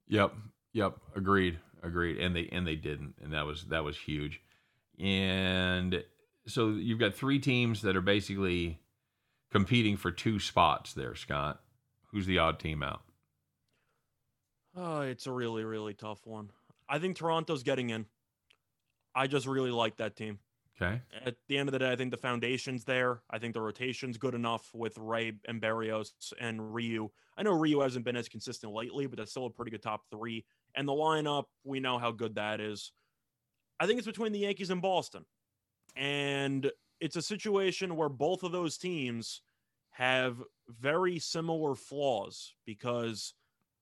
[0.08, 0.34] Yep.
[0.74, 0.98] Yep.
[1.16, 1.60] Agreed.
[1.82, 2.18] Agreed.
[2.18, 4.42] And they and they didn't, and that was that was huge.
[5.00, 6.04] And
[6.48, 8.80] so you've got three teams that are basically
[9.52, 11.62] competing for two spots there, Scott.
[12.12, 13.02] Who's the odd team out?
[14.76, 16.50] Oh, it's a really, really tough one.
[16.88, 18.06] I think Toronto's getting in.
[19.16, 20.40] I just really like that team.
[20.82, 21.02] Okay.
[21.26, 23.22] At the end of the day, I think the foundation's there.
[23.30, 27.10] I think the rotation's good enough with Ray and Berrios and Ryu.
[27.38, 30.04] I know Ryu hasn't been as consistent lately, but that's still a pretty good top
[30.10, 30.46] three.
[30.76, 32.92] And the lineup, we know how good that is.
[33.80, 35.26] I think it's between the Yankees and Boston.
[35.96, 39.42] And it's a situation where both of those teams
[39.92, 43.34] have very similar flaws because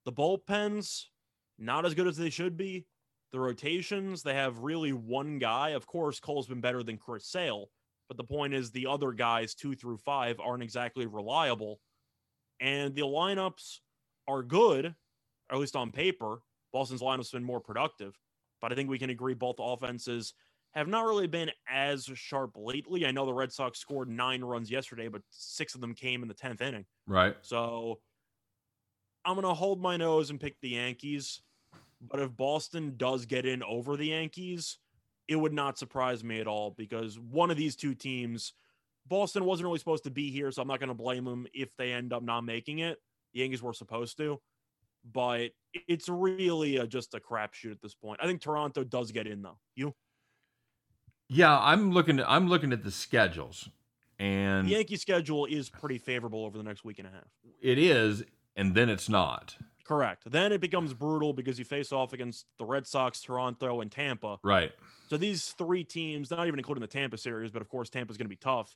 [0.05, 1.05] the bullpens,
[1.59, 2.85] not as good as they should be.
[3.33, 5.69] The rotations, they have really one guy.
[5.69, 7.69] Of course, Cole's been better than Chris Sale,
[8.07, 11.81] but the point is the other guys, two through five, aren't exactly reliable.
[12.61, 13.79] And the lineups
[14.27, 14.95] are good,
[15.51, 16.39] at least on paper.
[16.73, 18.17] Boston's lineup's been more productive,
[18.61, 20.33] but I think we can agree both offenses
[20.71, 23.05] have not really been as sharp lately.
[23.05, 26.27] I know the Red Sox scored nine runs yesterday, but six of them came in
[26.27, 26.85] the 10th inning.
[27.07, 27.35] Right.
[27.41, 27.99] So
[29.25, 31.41] I'm going to hold my nose and pick the Yankees.
[31.99, 34.77] But if Boston does get in over the Yankees,
[35.27, 38.53] it would not surprise me at all because one of these two teams,
[39.07, 40.51] Boston wasn't really supposed to be here.
[40.51, 42.99] So I'm not going to blame them if they end up not making it.
[43.33, 44.39] The Yankees were supposed to.
[45.11, 45.51] But
[45.87, 48.19] it's really a, just a crapshoot at this point.
[48.21, 49.57] I think Toronto does get in, though.
[49.75, 49.93] You?
[51.29, 53.69] Yeah, I'm looking at I'm looking at the schedules.
[54.19, 57.27] And The Yankee schedule is pretty favorable over the next week and a half.
[57.61, 58.23] it is,
[58.55, 59.55] and then it's not.
[59.83, 60.23] Correct.
[60.29, 64.37] Then it becomes brutal because you face off against the Red Sox, Toronto, and Tampa.
[64.43, 64.71] Right.
[65.09, 68.25] So these three teams, not even including the Tampa series, but of course Tampa's going
[68.25, 68.75] to be tough.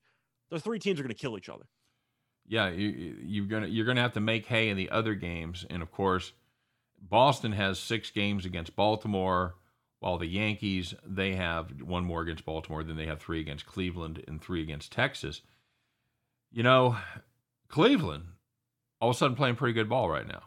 [0.51, 1.65] Those three teams are going to kill each other.
[2.47, 5.81] Yeah, you, you're gonna you're gonna have to make hay in the other games, and
[5.81, 6.33] of course,
[7.01, 9.55] Boston has six games against Baltimore,
[10.01, 14.23] while the Yankees they have one more against Baltimore, then they have three against Cleveland
[14.27, 15.41] and three against Texas.
[16.51, 16.97] You know,
[17.69, 18.25] Cleveland
[19.01, 20.43] all of a sudden playing pretty good ball right now.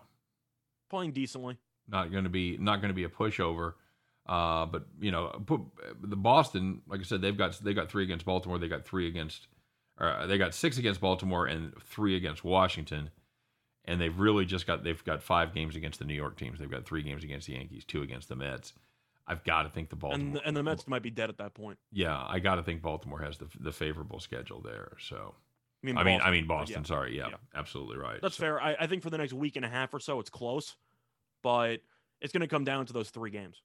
[0.89, 1.59] Playing decently.
[1.89, 3.75] Not going to be not going to be a pushover.
[4.27, 5.45] Uh, but you know,
[6.03, 8.59] the Boston, like I said, they've got they got three against Baltimore.
[8.59, 9.49] They got three against,
[9.99, 13.11] uh, they got six against Baltimore and three against Washington,
[13.85, 16.59] and they've really just got they've got five games against the New York teams.
[16.59, 18.73] They've got three games against the Yankees, two against the Mets.
[19.27, 20.37] I've got to think the Baltimore.
[20.37, 21.79] And, and the Mets might be dead at that point.
[21.93, 24.93] yeah, I got to think Baltimore has the the favorable schedule there.
[25.01, 25.35] So
[25.83, 26.83] I mean, I mean, I Boston, mean Boston.
[26.83, 26.87] yeah.
[26.89, 27.37] Sorry, yeah, Yeah.
[27.55, 28.21] absolutely right.
[28.21, 28.61] That's So- fair.
[28.61, 30.77] I, I think for the next week and a half or so, it's close.
[31.43, 31.81] But
[32.23, 33.61] it's going to come down to those three games.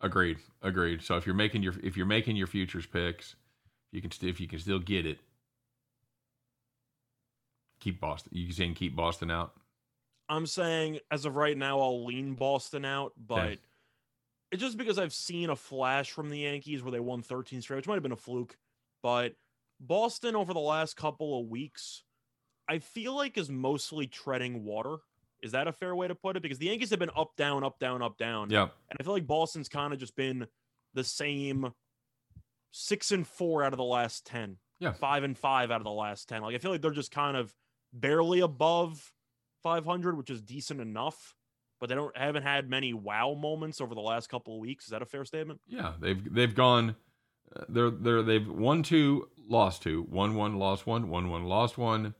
[0.00, 0.38] Agreed.
[0.62, 1.02] Agreed.
[1.02, 3.36] So if you're making your if you're making your futures picks,
[3.92, 5.18] you can st- if you can still get it,
[7.84, 8.32] keep Boston.
[8.34, 9.52] You saying keep Boston out?
[10.28, 13.58] I'm saying as of right now, I'll lean Boston out, but
[14.50, 17.76] it's just because I've seen a flash from the Yankees where they won 13 straight,
[17.76, 18.56] which might have been a fluke.
[19.02, 19.34] But
[19.78, 22.04] Boston over the last couple of weeks,
[22.68, 24.96] I feel like is mostly treading water.
[25.42, 26.42] Is that a fair way to put it?
[26.42, 28.48] Because the Yankees have been up, down, up, down, up, down.
[28.48, 28.68] Yeah.
[28.88, 30.46] And I feel like Boston's kind of just been
[30.94, 31.72] the same
[32.70, 34.56] six and four out of the last 10.
[34.80, 34.92] Yeah.
[34.92, 36.40] Five and five out of the last 10.
[36.40, 37.52] Like, I feel like they're just kind of
[37.94, 39.12] barely above
[39.62, 41.34] 500, which is decent enough,
[41.80, 44.84] but they don't haven't had many wow moments over the last couple of weeks.
[44.84, 45.60] Is that a fair statement?
[45.66, 45.92] Yeah.
[46.00, 46.96] They've they've gone.
[47.54, 51.78] uh, They're they're they've won two, lost two, won one, lost one, won one, lost
[51.78, 52.14] one,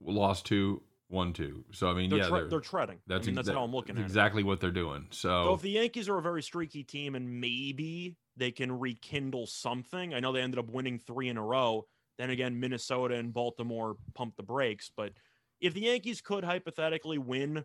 [0.00, 1.64] lost two, won two.
[1.72, 2.98] So I mean, They're, yeah, tre- they're, they're treading.
[3.06, 4.04] that's I mean, that's ex- how I'm looking at it.
[4.04, 5.06] exactly what they're doing.
[5.10, 9.46] So, So if the Yankees are a very streaky team and maybe they can rekindle
[9.46, 11.86] something, I know they ended up winning three in a row.
[12.18, 14.90] Then again, Minnesota and Baltimore pumped the brakes.
[14.96, 15.12] But
[15.60, 17.64] if the Yankees could hypothetically win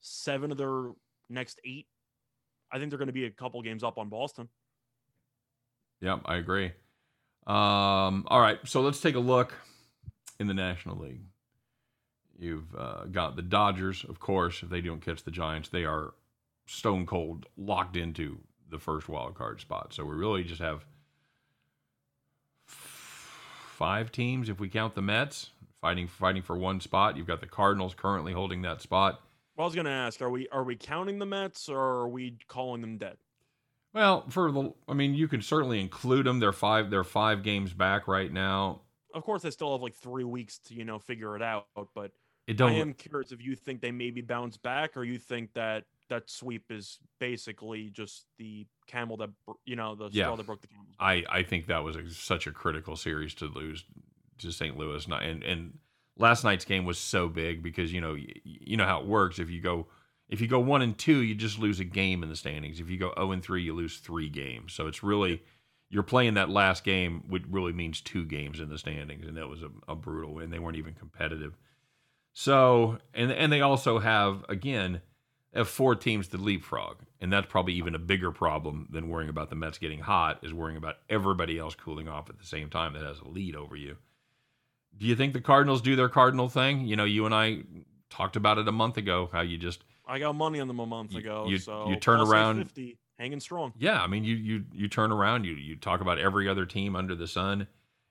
[0.00, 0.90] seven of their
[1.30, 1.86] next eight,
[2.72, 4.48] I think they're going to be a couple games up on Boston.
[6.00, 6.72] yeah, I agree.
[7.46, 9.54] Um, all right, so let's take a look
[10.38, 11.22] in the National League.
[12.38, 14.62] You've uh, got the Dodgers, of course.
[14.62, 16.14] If they don't catch the Giants, they are
[16.66, 18.38] stone cold locked into
[18.70, 19.92] the first wild card spot.
[19.92, 20.84] So we really just have
[23.82, 27.16] five teams if we count the Mets fighting fighting for one spot.
[27.16, 29.20] You've got the Cardinals currently holding that spot.
[29.56, 32.08] Well, I was going to ask, are we are we counting the Mets or are
[32.08, 33.16] we calling them dead?
[33.92, 36.38] Well, for the I mean, you can certainly include them.
[36.38, 38.82] They're five they're five games back right now.
[39.14, 41.66] Of course, they still have like three weeks to you know figure it out.
[41.92, 42.12] But
[42.46, 45.54] It I don't am curious if you think they maybe bounce back, or you think
[45.54, 49.30] that that sweep is basically just the camel that
[49.64, 50.24] you know the Yeah.
[50.24, 50.86] straw that broke the camel.
[51.00, 53.84] I, I think that was a, such a critical series to lose
[54.38, 54.76] to St.
[54.76, 55.78] Louis, Not- and and
[56.16, 59.38] last night's game was so big because you know you, you know how it works.
[59.38, 59.86] If you go
[60.28, 62.80] if you go one and two, you just lose a game in the standings.
[62.80, 64.72] If you go zero and three, you lose three games.
[64.72, 65.42] So it's really
[65.90, 69.48] you're playing that last game, which really means two games in the standings, and that
[69.48, 71.54] was a, a brutal, and they weren't even competitive.
[72.32, 75.02] So and and they also have again
[75.54, 79.50] have four teams to leapfrog, and that's probably even a bigger problem than worrying about
[79.50, 80.38] the Mets getting hot.
[80.42, 83.54] Is worrying about everybody else cooling off at the same time that has a lead
[83.56, 83.96] over you.
[84.96, 86.86] Do you think the Cardinals do their Cardinal thing?
[86.86, 87.62] You know, you and I
[88.10, 89.28] talked about it a month ago.
[89.32, 91.46] How you just I got money on them a month You- ago.
[91.48, 93.72] you- so you turn around- 850, hanging strong.
[93.78, 96.96] yeah, I mean, you you you turn around, you you talk about every other team
[96.96, 97.68] under the sun,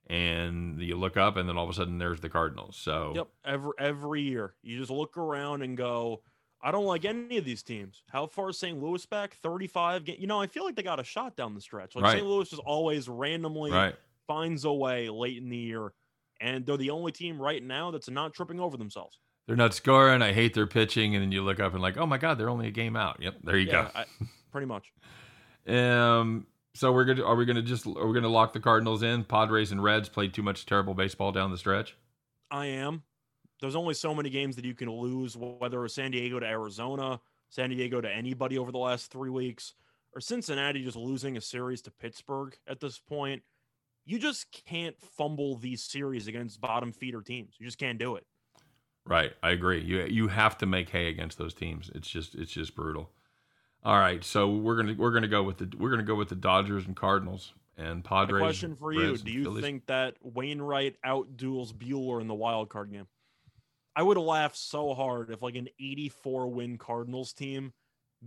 [0.07, 2.77] and you look up, and then all of a sudden there's the Cardinals.
[2.77, 6.21] So Yep, every every year you just look around and go,
[6.63, 8.03] I don't like any of these teams.
[8.09, 8.81] How far is St.
[8.81, 9.35] Louis back?
[9.35, 10.07] Thirty five.
[10.07, 11.95] You know, I feel like they got a shot down the stretch.
[11.95, 12.17] Like Right.
[12.17, 12.25] St.
[12.25, 13.95] Louis just always randomly right,
[14.27, 15.93] finds a way late in the year,
[16.39, 19.19] and they're the only team right now that's not tripping over themselves.
[19.47, 20.21] they're not scoring.
[20.21, 22.49] I hate their pitching, and then you look up and like, oh my God, they're
[22.49, 23.17] only a game out.
[23.19, 24.05] Yep, there you yeah, I,
[24.51, 24.93] pretty much.
[25.67, 29.23] Um, so we're gonna are we gonna just are we gonna lock the Cardinals in?
[29.23, 31.95] Padres and Reds played too much terrible baseball down the stretch.
[32.49, 33.03] I am.
[33.61, 37.21] There's only so many games that you can lose, whether it's San Diego to Arizona,
[37.49, 39.75] San Diego to anybody over the last three weeks,
[40.13, 43.43] or Cincinnati just losing a series to Pittsburgh at this point.
[44.03, 47.55] You just can't fumble these series against bottom feeder teams.
[47.59, 48.25] You just can't do it.
[49.05, 49.81] Right, I agree.
[49.81, 51.91] You you have to make hay against those teams.
[51.93, 53.11] It's just it's just brutal.
[53.83, 56.35] All right, so we're gonna we're gonna go with the we're gonna go with the
[56.35, 58.41] Dodgers and Cardinals and My Padres.
[58.41, 59.63] question for you: Reds, Do you Phillies.
[59.63, 63.07] think that Wainwright outduels Buehler in the wild card game?
[63.95, 67.73] I would laugh so hard if like an 84 win Cardinals team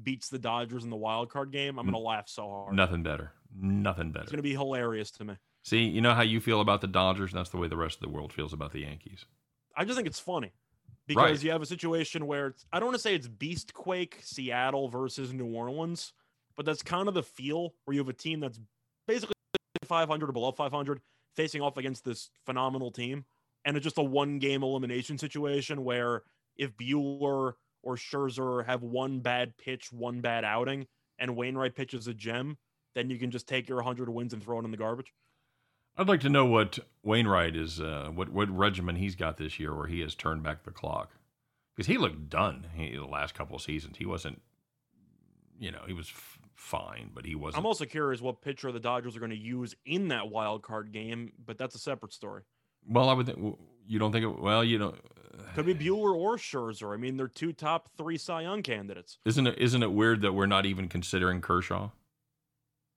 [0.03, 1.79] beats the Dodgers in the wild card game.
[1.79, 2.05] I'm gonna mm.
[2.05, 2.75] laugh so hard.
[2.75, 3.33] nothing better?
[3.57, 4.25] Nothing better.
[4.25, 5.37] It's gonna be hilarious to me.
[5.63, 7.97] See, you know how you feel about the Dodgers, and that's the way the rest
[7.97, 9.25] of the world feels about the Yankees.
[9.77, 10.53] I just think it's funny
[11.07, 11.43] because Right.
[11.43, 14.89] you have a situation where it's, I don't want to say it's Beast Quake Seattle
[14.89, 16.13] versus New Orleans,
[16.57, 18.61] but that's kind of the feel where you have a team that's
[19.07, 19.35] basically
[19.85, 21.01] 500 or below 500
[21.35, 23.25] facing off against this phenomenal team.
[23.65, 26.23] And it's just a one game elimination situation where
[26.57, 30.87] if Buehler or Scherzer have one bad pitch, one bad outing,
[31.19, 32.59] and Wainwright pitches a gem,
[32.95, 35.13] then you can just take your 100 wins and throw it in the garbage.
[35.97, 39.75] I'd like to know what Wainwright is, uh, what what regimen he's got this year,
[39.75, 41.13] where he has turned back the clock,
[41.75, 43.99] because he looked done he, the last couple of seasons.
[43.99, 44.43] He wasn't,
[45.57, 47.59] you know, he was f- fine, but he wasn't.
[47.59, 50.91] I'm also curious what pitcher the Dodgers are going to use in that wild card
[50.91, 52.43] game, but that's a separate story.
[52.89, 54.25] Well, I would think you don't think.
[54.25, 54.95] It, well, you know,
[55.39, 56.93] uh, Could be Buehler or Scherzer.
[56.93, 59.19] I mean, they're two top three Cy Young candidates.
[59.25, 59.59] isn't it?
[59.59, 61.91] Isn't it weird that we're not even considering Kershaw?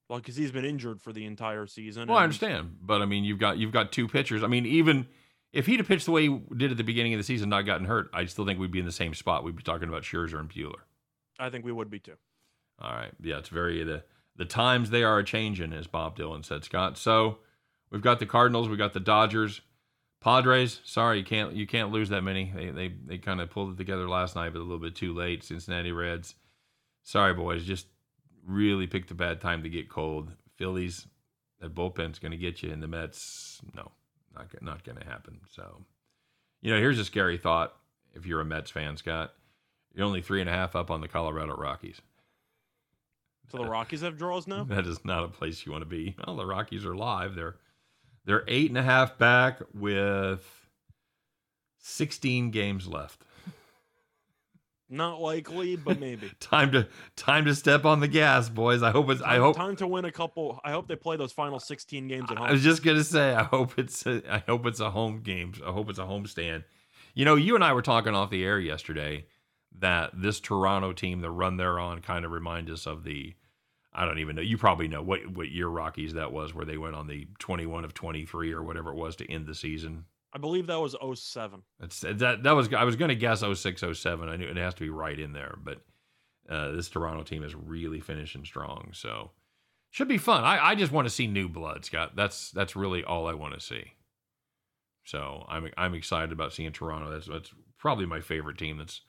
[0.09, 2.07] Well, because he's been injured for the entire season.
[2.07, 4.41] Well, I understand, but I mean, you've got you've got two pitchers.
[4.43, 5.07] I mean, even
[5.51, 7.63] if he'd have pitched the way he did at the beginning of the season, not
[7.63, 9.43] gotten hurt, I still think we'd be in the same spot.
[9.43, 10.81] We'd be talking about Scherzer and Buehler.
[11.39, 12.15] I think we would be too.
[12.79, 14.03] All right, yeah, it's very the
[14.37, 16.97] the times they are a changing, as Bob Dylan said, Scott.
[16.97, 17.39] So
[17.89, 19.61] we've got the Cardinals, we've got the Dodgers,
[20.21, 20.81] Padres.
[20.83, 22.51] Sorry, you can't you can't lose that many.
[22.55, 25.13] They they they kind of pulled it together last night, but a little bit too
[25.13, 25.43] late.
[25.43, 26.35] Cincinnati Reds.
[27.03, 27.87] Sorry, boys, just
[28.45, 30.31] really picked a bad time to get cold.
[30.57, 31.07] Phillies,
[31.59, 33.91] that bullpen's going to get you, and the Mets, no,
[34.35, 35.39] not not going to happen.
[35.49, 35.83] So,
[36.61, 37.73] you know, here's a scary thought.
[38.13, 39.33] If you're a Mets fan, Scott,
[39.93, 42.01] you're only three and a half up on the Colorado Rockies.
[43.51, 44.63] So the Rockies have draws now.
[44.69, 46.15] That is not a place you want to be.
[46.25, 47.35] Well, the Rockies are live.
[47.35, 47.55] They're
[48.27, 50.45] they're eight and a half back with
[51.79, 53.23] 16 games left.
[54.89, 56.29] Not likely, but maybe.
[56.39, 56.87] Time to
[57.17, 58.83] time to step on the gas, boys.
[58.83, 59.21] I hope it's.
[59.21, 59.57] I hope.
[59.57, 60.61] time to win a couple.
[60.63, 62.47] I hope they play those final 16 games at home.
[62.47, 63.33] I was just gonna say.
[63.33, 64.05] I hope it's.
[64.05, 65.53] A, I hope it's a home game.
[65.65, 66.63] I hope it's a home stand.
[67.13, 69.25] You know, you and I were talking off the air yesterday
[69.79, 73.35] that this Toronto team, the run they're on, kind of reminds us of the.
[73.97, 74.41] I don't even know.
[74.41, 77.83] You probably know what what year Rockies that was, where they went on the 21
[77.83, 80.05] of 23 or whatever it was to end the season.
[80.33, 81.63] I believe that was 07.
[81.79, 82.43] That's that.
[82.43, 82.71] That was.
[82.73, 84.29] I was going to guess 06, 07.
[84.29, 85.81] I knew it has to be right in there, but
[86.47, 88.91] uh, this Toronto team is really finishing strong.
[88.93, 89.31] So
[89.89, 90.43] should be fun.
[90.43, 92.15] I, I just want to see new blood, Scott.
[92.15, 93.93] That's that's really all I want to see.
[95.05, 97.09] So I'm I'm excited about seeing Toronto.
[97.09, 98.77] That's that's probably my favorite team.
[98.77, 99.01] That's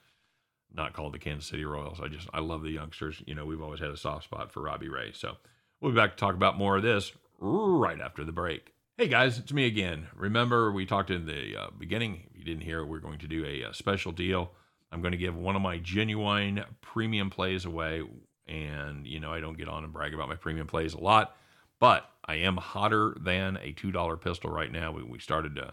[0.73, 1.99] not called the Kansas City Royals.
[2.01, 3.21] I just I love the youngsters.
[3.25, 5.11] You know, we've always had a soft spot for Robbie Ray.
[5.13, 5.37] So
[5.81, 8.73] we'll be back to talk about more of this right after the break.
[8.97, 10.07] Hey guys, it's me again.
[10.15, 12.27] Remember we talked in the uh, beginning.
[12.31, 14.51] If you didn't hear, we're going to do a, uh special deal.
[14.91, 18.03] I'm going to give one of my genuine premium plays away,
[18.47, 21.35] and you know I don't get on and brag about my premium plays a lot,
[21.79, 24.91] but I am hotter than a two dollar pistol right now.
[24.91, 25.71] We, we started uh,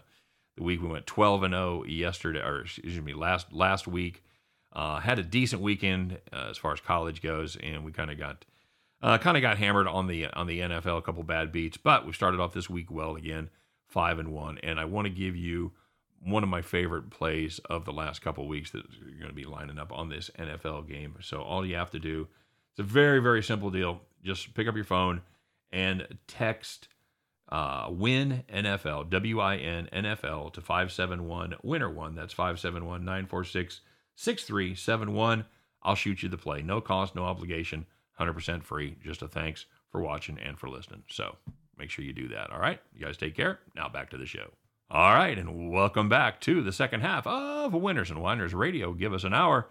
[0.55, 4.23] the week we went 12 and 0 yesterday, or excuse me, last last week.
[4.77, 8.19] Uh, had a decent weekend uh, as far as college goes, and we kind of
[8.19, 8.45] got
[9.01, 12.05] uh, kind of got hammered on the on the NFL, a couple bad beats, but
[12.05, 13.49] we started off this week well again,
[13.87, 14.59] five and one.
[14.61, 15.71] And I want to give you
[16.23, 19.45] one of my favorite plays of the last couple weeks that you're going to be
[19.45, 21.15] lining up on this NFL game.
[21.21, 22.27] So all you have to do,
[22.69, 24.01] it's a very very simple deal.
[24.23, 25.23] Just pick up your phone
[25.71, 26.87] and text
[27.49, 32.13] uh, win NFL W I N NFL to five seven one winner one.
[32.13, 33.81] That's five seven one nine four six.
[34.17, 35.45] 6371.
[35.83, 36.63] I'll shoot you the play.
[36.63, 37.85] No cost, no obligation,
[38.19, 38.97] 100% free.
[39.03, 41.03] Just a thanks for watching and for listening.
[41.09, 41.35] So
[41.77, 42.51] make sure you do that.
[42.51, 42.81] All right.
[42.95, 43.59] You guys take care.
[43.75, 44.49] Now back to the show.
[44.89, 45.37] All right.
[45.37, 48.91] And welcome back to the second half of Winners and Whiners Radio.
[48.93, 49.67] Give us an hour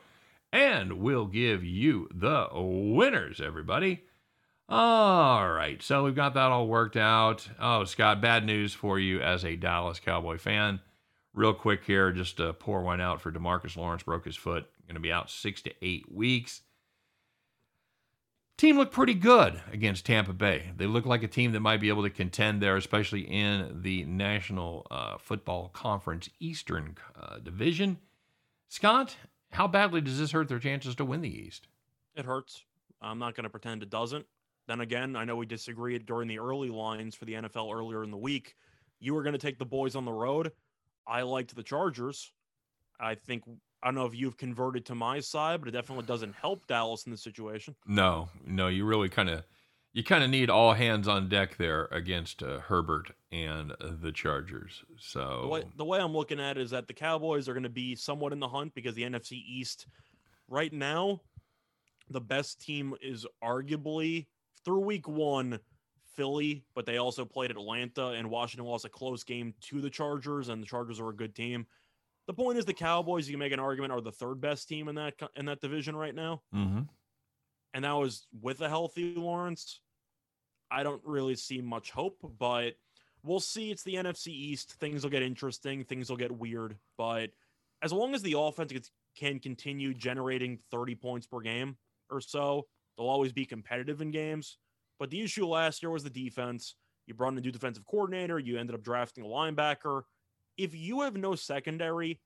[0.52, 4.04] and we'll give you the winners, everybody.
[4.68, 5.82] All right.
[5.82, 7.48] So we've got that all worked out.
[7.60, 10.80] Oh, Scott, bad news for you as a Dallas Cowboy fan
[11.36, 14.94] real quick here, just to pour one out for DeMarcus Lawrence broke his foot, going
[14.94, 16.62] to be out six to eight weeks.
[18.56, 20.70] Team looked pretty good against Tampa Bay.
[20.74, 24.04] They look like a team that might be able to contend there, especially in the
[24.04, 27.98] National uh, Football Conference Eastern uh, Division.
[28.68, 29.16] Scott,
[29.50, 31.68] how badly does this hurt their chances to win the East?
[32.14, 32.64] It hurts.
[33.02, 34.24] I'm not going to pretend it doesn't.
[34.66, 38.10] Then again, I know we disagreed during the early lines for the NFL earlier in
[38.10, 38.56] the week.
[39.00, 40.50] You were going to take the boys on the road.
[41.06, 42.32] I liked the Chargers.
[43.00, 43.44] I think
[43.82, 47.04] I don't know if you've converted to my side, but it definitely doesn't help Dallas
[47.04, 47.76] in this situation.
[47.86, 49.44] No, no, you really kind of
[49.92, 54.12] you kind of need all hands on deck there against uh, Herbert and uh, the
[54.12, 54.84] Chargers.
[54.98, 57.62] So The way, the way I'm looking at it is that the Cowboys are going
[57.62, 59.86] to be somewhat in the hunt because the NFC East
[60.48, 61.22] right now,
[62.10, 64.26] the best team is arguably
[64.66, 65.60] through week one,
[66.16, 70.48] Philly, but they also played Atlanta and Washington lost a close game to the Chargers,
[70.48, 71.66] and the Chargers are a good team.
[72.26, 74.88] The point is the Cowboys, you can make an argument, are the third best team
[74.88, 76.42] in that in that division right now.
[76.52, 76.88] Mhm.
[77.72, 79.80] And that was with a healthy Lawrence.
[80.70, 82.76] I don't really see much hope, but
[83.22, 83.70] we'll see.
[83.70, 84.72] It's the NFC East.
[84.74, 85.84] Things will get interesting.
[85.84, 86.78] Things will get weird.
[86.96, 87.30] But
[87.82, 91.78] as long as the offense gets, can continue generating 30 points per game
[92.10, 94.58] or so, they'll always be competitive in games.
[94.98, 96.74] But the issue last year was the defense.
[97.06, 98.38] You brought in a new defensive coordinator.
[98.38, 100.02] You ended up drafting a linebacker.
[100.56, 102.20] If you have no secondary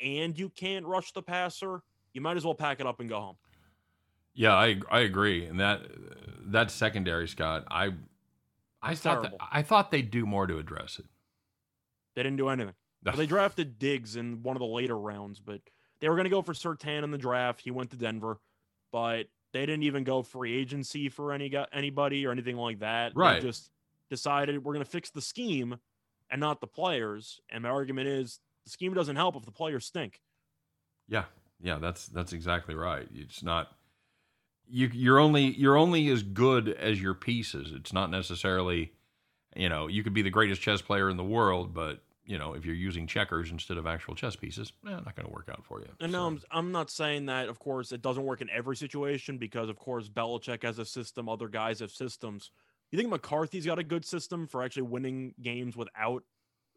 [0.00, 3.20] and you can't rush the passer, you might as well pack it up and go
[3.20, 3.36] home.
[4.34, 5.46] Yeah, I I agree.
[5.46, 5.82] And that
[6.46, 7.94] that secondary, Scott, I
[8.82, 9.34] I thought that.
[9.50, 11.06] I thought they'd do more to address it.
[12.14, 12.74] They didn't do anything.
[13.04, 15.60] Well, they drafted Diggs in one of the later rounds, but
[16.00, 17.60] they were going to go for Surtain in the draft.
[17.60, 18.40] He went to Denver,
[18.90, 23.12] but they didn't even go free agency for any anybody or anything like that.
[23.14, 23.40] Right.
[23.40, 23.70] They just
[24.10, 25.78] decided we're going to fix the scheme
[26.30, 27.40] and not the players.
[27.50, 30.20] And my argument is the scheme doesn't help if the players stink.
[31.08, 31.24] Yeah,
[31.60, 33.08] yeah, that's that's exactly right.
[33.14, 33.68] It's not
[34.68, 34.90] you.
[34.92, 37.72] You're only you're only as good as your pieces.
[37.72, 38.92] It's not necessarily,
[39.54, 42.54] you know, you could be the greatest chess player in the world, but you know,
[42.54, 45.64] if you're using checkers instead of actual chess pieces, eh, not going to work out
[45.64, 45.86] for you.
[46.00, 46.18] And so.
[46.18, 49.68] no, I'm, I'm not saying that, of course, it doesn't work in every situation because,
[49.68, 52.50] of course, Belichick has a system, other guys have systems.
[52.90, 56.24] You think McCarthy's got a good system for actually winning games without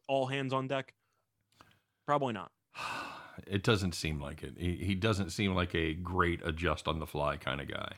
[0.07, 0.93] all hands on deck?
[2.05, 2.51] Probably not.
[3.47, 4.55] It doesn't seem like it.
[4.57, 7.93] He, he doesn't seem like a great adjust on the fly kind of guy.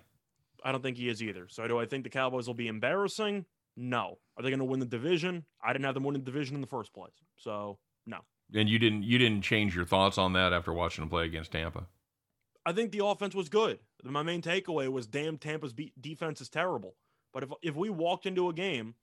[0.63, 1.47] I don't think he is either.
[1.49, 3.45] So do I think the Cowboys will be embarrassing?
[3.81, 4.19] No.
[4.37, 5.43] Are they going to win the division?
[5.63, 7.15] I didn't have them win the division in the first place.
[7.35, 8.19] So, no.
[8.53, 11.51] And you didn't you didn't change your thoughts on that after watching them play against
[11.51, 11.87] Tampa?
[12.63, 13.79] I think the offense was good.
[14.03, 16.95] My main takeaway was damn Tampa's be- defense is terrible.
[17.33, 18.93] But if if we walked into a game,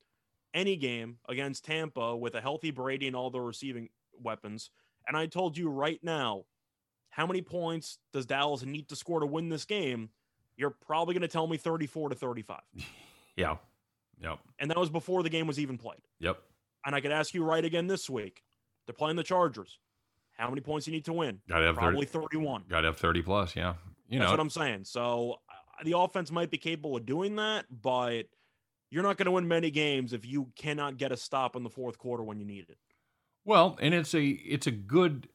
[0.54, 3.88] any game against Tampa with a healthy Brady and all the receiving
[4.22, 4.70] weapons,
[5.08, 6.44] and I told you right now,
[7.10, 10.10] how many points does Dallas need to score to win this game?
[10.56, 12.60] You're probably going to tell me 34 to 35.
[13.36, 13.56] yeah.
[14.22, 14.38] Yep.
[14.58, 16.00] And that was before the game was even played.
[16.20, 16.38] Yep.
[16.84, 18.42] And I could ask you right again this week.
[18.86, 19.78] They're playing the Chargers.
[20.36, 21.40] How many points you need to win?
[21.48, 22.64] Got to have probably 30, 31.
[22.68, 23.56] Got to have 30 plus.
[23.56, 23.74] Yeah.
[24.08, 24.84] You That's know what I'm saying.
[24.84, 28.22] So uh, the offense might be capable of doing that, but
[28.90, 31.70] you're not going to win many games if you cannot get a stop in the
[31.70, 32.78] fourth quarter when you need it.
[33.44, 35.28] Well, and it's a it's a good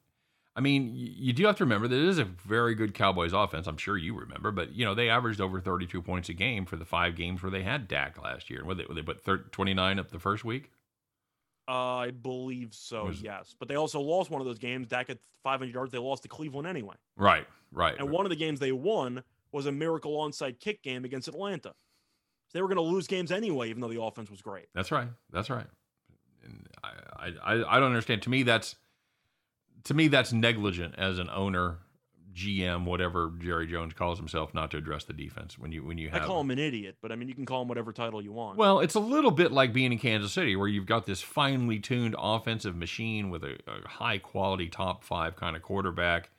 [0.55, 3.65] I mean, you do have to remember that it is a very good Cowboys offense.
[3.65, 6.75] I'm sure you remember, but you know they averaged over 32 points a game for
[6.75, 8.63] the five games where they had Dak last year.
[8.63, 10.71] Were they, were they put 29 up the first week?
[11.67, 13.05] Uh, I believe so.
[13.05, 14.87] Was, yes, but they also lost one of those games.
[14.87, 15.91] Dak at 500 yards.
[15.91, 16.95] They lost to Cleveland anyway.
[17.17, 17.95] Right, right.
[17.97, 21.69] And one of the games they won was a miracle onside kick game against Atlanta.
[21.69, 24.67] So they were going to lose games anyway, even though the offense was great.
[24.75, 25.07] That's right.
[25.31, 25.65] That's right.
[26.43, 28.21] And I, I, I don't understand.
[28.23, 28.75] To me, that's
[29.85, 31.79] to me, that's negligent as an owner,
[32.33, 36.09] GM, whatever Jerry Jones calls himself, not to address the defense when you when you
[36.09, 36.23] have.
[36.23, 38.31] I call him an idiot, but I mean you can call him whatever title you
[38.31, 38.57] want.
[38.57, 41.79] Well, it's a little bit like being in Kansas City, where you've got this finely
[41.79, 46.29] tuned offensive machine with a, a high quality top five kind of quarterback,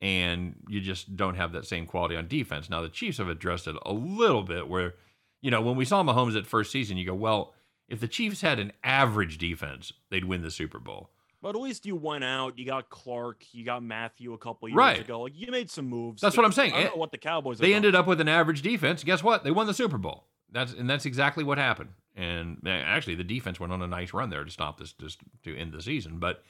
[0.00, 2.70] and you just don't have that same quality on defense.
[2.70, 4.94] Now the Chiefs have addressed it a little bit, where
[5.40, 7.54] you know when we saw Mahomes at first season, you go, well,
[7.88, 11.10] if the Chiefs had an average defense, they'd win the Super Bowl.
[11.44, 12.58] But at least you went out.
[12.58, 13.44] You got Clark.
[13.52, 14.98] You got Matthew a couple years right.
[14.98, 15.20] ago.
[15.20, 16.22] Like you made some moves.
[16.22, 16.72] That's what I'm saying.
[16.72, 17.58] I don't know what the Cowboys.
[17.58, 19.04] They ended up with an average defense.
[19.04, 19.44] Guess what?
[19.44, 20.24] They won the Super Bowl.
[20.50, 21.90] That's and that's exactly what happened.
[22.16, 25.18] And eh, actually, the defense went on a nice run there to stop this just
[25.42, 26.18] to end the season.
[26.18, 26.42] But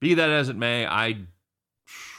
[0.00, 1.18] be that as it may, I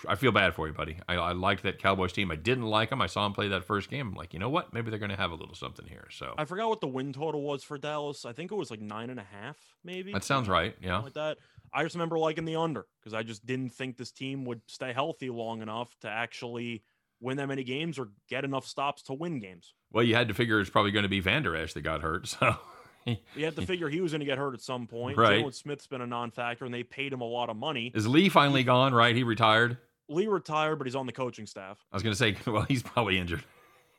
[0.08, 0.98] I feel bad for you, buddy.
[1.10, 2.32] I, I liked that Cowboys team.
[2.32, 3.02] I didn't like them.
[3.02, 4.10] I saw them play that first game.
[4.10, 4.74] I'm like, you know what?
[4.74, 6.08] Maybe they're going to have a little something here.
[6.10, 8.24] So I forgot what the win total was for Dallas.
[8.26, 10.14] I think it was like nine and a half, maybe.
[10.14, 10.76] That sounds right.
[10.82, 11.38] Yeah, Something like that.
[11.74, 14.94] I just remember liking the under because I just didn't think this team would stay
[14.94, 16.84] healthy long enough to actually
[17.20, 19.74] win that many games or get enough stops to win games.
[19.92, 22.36] Well, you had to figure it's probably going to be Vander Esch that got hurt.
[23.06, 25.18] So you had to figure he was going to get hurt at some point.
[25.18, 25.42] Right.
[25.42, 27.92] Jaylon Smith's been a non-factor, and they paid him a lot of money.
[27.96, 28.94] Is Lee finally gone?
[28.94, 29.78] Right, he retired.
[30.10, 31.78] Lee retired, but he's on the coaching staff.
[31.90, 33.44] I was going to say, well, he's probably injured.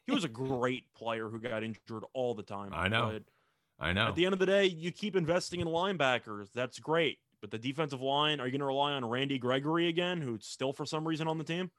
[0.05, 2.71] he was a great player who got injured all the time.
[2.75, 3.19] I know.
[3.81, 4.09] I know.
[4.09, 6.49] At the end of the day, you keep investing in linebackers.
[6.53, 7.19] That's great.
[7.41, 10.73] But the defensive line, are you going to rely on Randy Gregory again, who's still
[10.73, 11.71] for some reason on the team?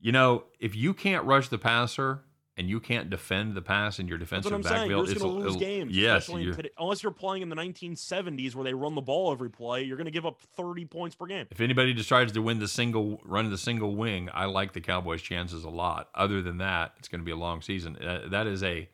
[0.00, 2.22] You know, if you can't rush the passer
[2.56, 5.18] and you can't defend the pass in your defensive That's what I'm backfield, saying.
[5.18, 5.96] You're going to lose games.
[5.96, 9.82] Yes, today, unless you're playing in the 1970s where they run the ball every play,
[9.82, 11.46] you're going to give up 30 points per game.
[11.50, 15.22] If anybody decides to win the single run the single wing, I like the Cowboys'
[15.22, 16.08] chances a lot.
[16.14, 17.96] Other than that, it's going to be a long season.
[17.96, 18.88] Uh, that is a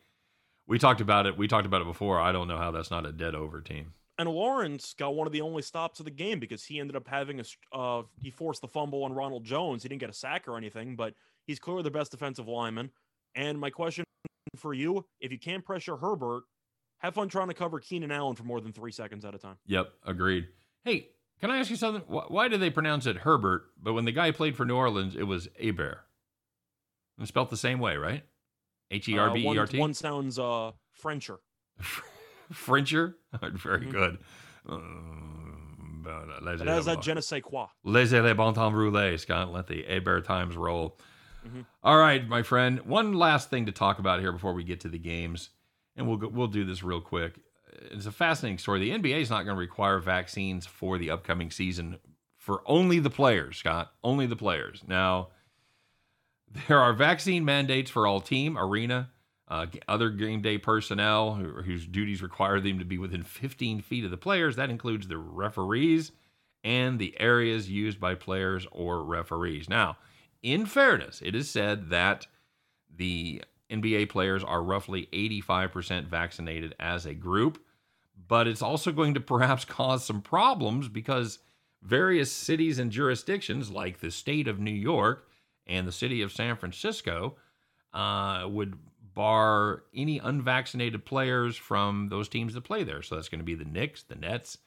[0.67, 1.37] we talked about it.
[1.37, 2.19] We talked about it before.
[2.19, 3.93] I don't know how that's not a dead over team.
[4.19, 7.07] And Lawrence got one of the only stops of the game because he ended up
[7.07, 7.43] having a
[7.75, 9.83] uh, he forced the fumble on Ronald Jones.
[9.83, 11.15] He didn't get a sack or anything, but
[11.47, 12.91] he's clearly the best defensive lineman.
[13.35, 14.05] And my question
[14.55, 16.43] for you: If you can't pressure Herbert,
[16.99, 19.57] have fun trying to cover Keenan Allen for more than three seconds at a time.
[19.65, 20.47] Yep, agreed.
[20.85, 21.09] Hey,
[21.41, 22.03] can I ask you something?
[22.07, 25.23] Why do they pronounce it Herbert, but when the guy played for New Orleans, it
[25.23, 25.99] was Hebert?
[27.19, 28.23] It's spelled the same way, right?
[28.91, 29.79] H e r b e r t.
[29.79, 31.39] One sounds uh Frencher.
[32.51, 33.15] Frencher?
[33.41, 33.91] Very mm-hmm.
[33.91, 34.17] good.
[34.67, 34.79] Uh,
[36.03, 37.67] but has that je ne sais quoi.
[37.83, 39.51] Laissez les bon temps rouler, Scott.
[39.51, 40.97] Let the Hebert times roll.
[41.47, 41.61] Mm-hmm.
[41.83, 42.81] All right, my friend.
[42.81, 45.49] One last thing to talk about here before we get to the games,
[45.95, 47.39] and we'll go, we'll do this real quick.
[47.91, 48.79] it's a fascinating story.
[48.79, 51.97] The NBA is not going to require vaccines for the upcoming season
[52.37, 53.93] for only the players, Scott.
[54.03, 54.83] Only the players.
[54.87, 55.29] Now,
[56.67, 59.09] there are vaccine mandates for all team, arena,
[59.47, 64.05] uh, other game day personnel who, whose duties require them to be within 15 feet
[64.05, 64.55] of the players.
[64.55, 66.11] That includes the referees
[66.63, 69.69] and the areas used by players or referees.
[69.69, 69.97] Now,
[70.41, 72.27] in fairness, it is said that
[72.95, 77.61] the NBA players are roughly 85% vaccinated as a group,
[78.27, 81.39] but it's also going to perhaps cause some problems because
[81.81, 85.27] various cities and jurisdictions, like the state of New York
[85.67, 87.35] and the city of San Francisco,
[87.93, 88.77] uh, would
[89.13, 93.01] bar any unvaccinated players from those teams that play there.
[93.01, 94.57] So that's going to be the Knicks, the Nets,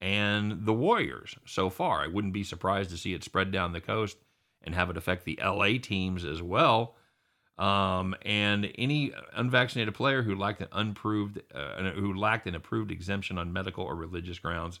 [0.00, 2.02] and the Warriors so far.
[2.02, 4.18] I wouldn't be surprised to see it spread down the coast
[4.62, 6.94] and have it affect the LA teams as well.
[7.56, 13.38] Um, and any unvaccinated player who lacked an unproved, uh, who lacked an approved exemption
[13.38, 14.80] on medical or religious grounds,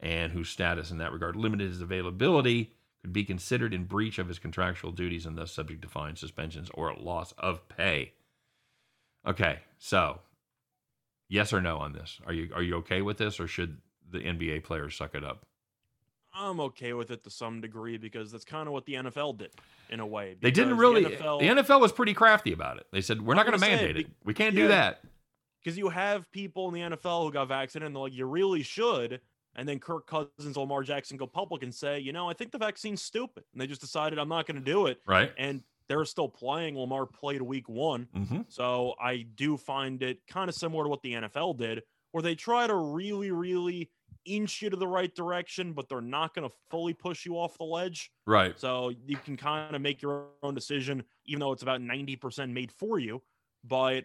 [0.00, 4.28] and whose status in that regard limited his availability, could be considered in breach of
[4.28, 8.12] his contractual duties and thus subject to fines, suspensions, or loss of pay.
[9.26, 10.20] Okay, so
[11.28, 12.20] yes or no on this?
[12.26, 13.78] Are you are you okay with this, or should
[14.10, 15.44] the NBA players suck it up?
[16.34, 19.52] I'm okay with it to some degree because that's kind of what the NFL did
[19.88, 20.36] in a way.
[20.40, 21.04] They didn't really.
[21.04, 22.86] The NFL, the NFL, was pretty crafty about it.
[22.92, 24.06] They said we're not going to mandate it.
[24.24, 25.00] We can't yeah, do that
[25.66, 28.62] because you have people in the NFL who got vaccinated and they're like, you really
[28.62, 29.20] should.
[29.56, 32.58] And then Kirk Cousins, Lamar Jackson go public and say, you know, I think the
[32.58, 35.00] vaccine's stupid, and they just decided I'm not going to do it.
[35.06, 35.32] Right.
[35.36, 36.76] And they're still playing.
[36.76, 38.08] Lamar played week one.
[38.16, 38.40] Mm-hmm.
[38.48, 41.82] So I do find it kind of similar to what the NFL did,
[42.12, 43.90] where they try to really, really
[44.24, 47.56] inch you to the right direction, but they're not going to fully push you off
[47.58, 48.10] the ledge.
[48.26, 48.58] Right.
[48.58, 52.72] So you can kind of make your own decision, even though it's about 90% made
[52.72, 53.22] for you.
[53.64, 54.04] But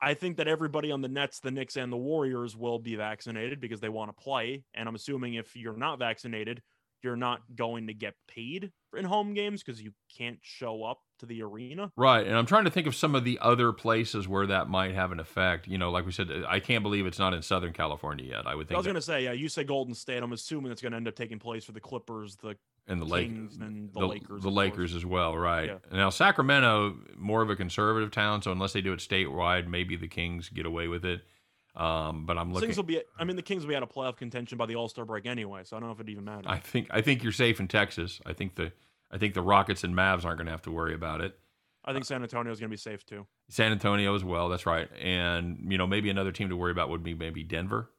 [0.00, 3.60] I think that everybody on the Nets, the Knicks, and the Warriors will be vaccinated
[3.60, 4.62] because they want to play.
[4.74, 6.62] And I'm assuming if you're not vaccinated,
[7.02, 11.26] you're not going to get paid in home games because you can't show up to
[11.26, 11.92] the arena.
[11.96, 12.26] Right.
[12.26, 15.12] And I'm trying to think of some of the other places where that might have
[15.12, 15.66] an effect.
[15.68, 18.46] You know, like we said, I can't believe it's not in Southern California yet.
[18.46, 18.76] I would think.
[18.76, 20.22] I was going to say, yeah, you say Golden State.
[20.22, 22.56] I'm assuming it's going to end up taking place for the Clippers, the
[22.88, 24.42] and the Kings, and the, the Lakers.
[24.42, 25.66] The Lakers as well, right.
[25.66, 25.78] Yeah.
[25.92, 28.42] Now, Sacramento, more of a conservative town.
[28.42, 31.22] So unless they do it statewide, maybe the Kings get away with it.
[31.74, 32.68] Um, but I'm looking.
[32.68, 33.02] Kings will be.
[33.18, 35.26] I mean, the Kings will be out of playoff contention by the All Star break
[35.26, 36.46] anyway, so I don't know if it even matters.
[36.46, 36.88] I think.
[36.90, 38.20] I think you're safe in Texas.
[38.24, 38.72] I think the.
[39.10, 41.38] I think the Rockets and Mavs aren't going to have to worry about it.
[41.84, 43.26] I think San Antonio is going to be safe too.
[43.48, 44.48] San Antonio as well.
[44.48, 44.88] That's right.
[45.00, 47.90] And you know, maybe another team to worry about would be maybe Denver,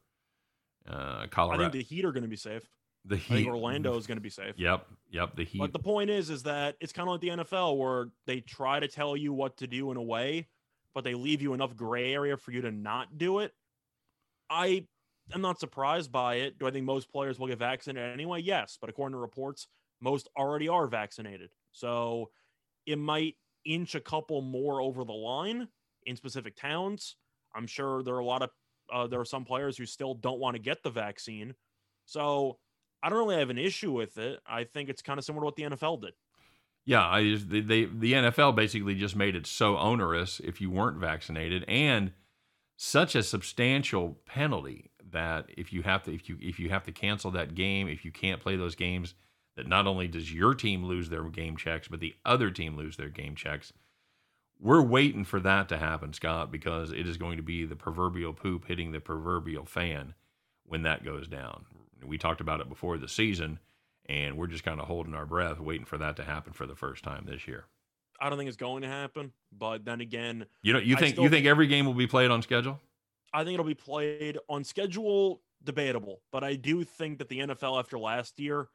[0.86, 1.62] uh, Colorado.
[1.62, 2.68] I think the Heat are going to be safe.
[3.06, 3.46] The Heat.
[3.46, 4.54] Orlando is going to be safe.
[4.58, 4.86] Yep.
[5.10, 5.36] Yep.
[5.36, 5.58] The Heat.
[5.58, 8.78] But the point is, is that it's kind of like the NFL where they try
[8.78, 10.48] to tell you what to do in a way,
[10.94, 13.52] but they leave you enough gray area for you to not do it.
[14.50, 14.84] I
[15.32, 16.58] am not surprised by it.
[16.58, 18.42] Do I think most players will get vaccinated anyway?
[18.42, 19.68] Yes, but according to reports,
[20.00, 21.50] most already are vaccinated.
[21.72, 22.30] So
[22.86, 23.34] it might
[23.64, 25.68] inch a couple more over the line
[26.06, 27.16] in specific towns.
[27.54, 28.50] I'm sure there are a lot of
[28.92, 31.54] uh, there are some players who still don't want to get the vaccine.
[32.06, 32.58] So
[33.02, 34.40] I don't really have an issue with it.
[34.46, 36.14] I think it's kind of similar to what the NFL did.
[36.86, 40.70] Yeah, I just, they, they the NFL basically just made it so onerous if you
[40.70, 42.12] weren't vaccinated and
[42.76, 46.92] such a substantial penalty that if you have to if you if you have to
[46.92, 49.14] cancel that game, if you can't play those games,
[49.58, 52.96] that not only does your team lose their game checks, but the other team lose
[52.96, 53.72] their game checks.
[54.60, 58.32] We're waiting for that to happen, Scott, because it is going to be the proverbial
[58.34, 60.14] poop hitting the proverbial fan
[60.64, 61.64] when that goes down.
[62.06, 63.58] We talked about it before the season,
[64.08, 66.76] and we're just kind of holding our breath, waiting for that to happen for the
[66.76, 67.64] first time this year.
[68.20, 69.32] I don't think it's going to happen.
[69.50, 72.42] But then again, you know, you think you think every game will be played on
[72.42, 72.78] schedule?
[73.34, 75.42] I think it'll be played on schedule.
[75.64, 78.68] Debatable, but I do think that the NFL after last year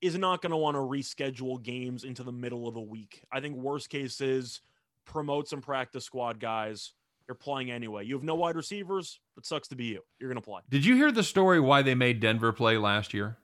[0.00, 3.22] is not going to want to reschedule games into the middle of the week.
[3.32, 4.60] I think worst case is
[5.04, 6.92] promote some practice squad guys.
[7.26, 8.06] You're playing anyway.
[8.06, 9.20] You have no wide receivers.
[9.36, 10.02] It sucks to be you.
[10.18, 10.62] You're going to play.
[10.70, 13.36] Did you hear the story why they made Denver play last year?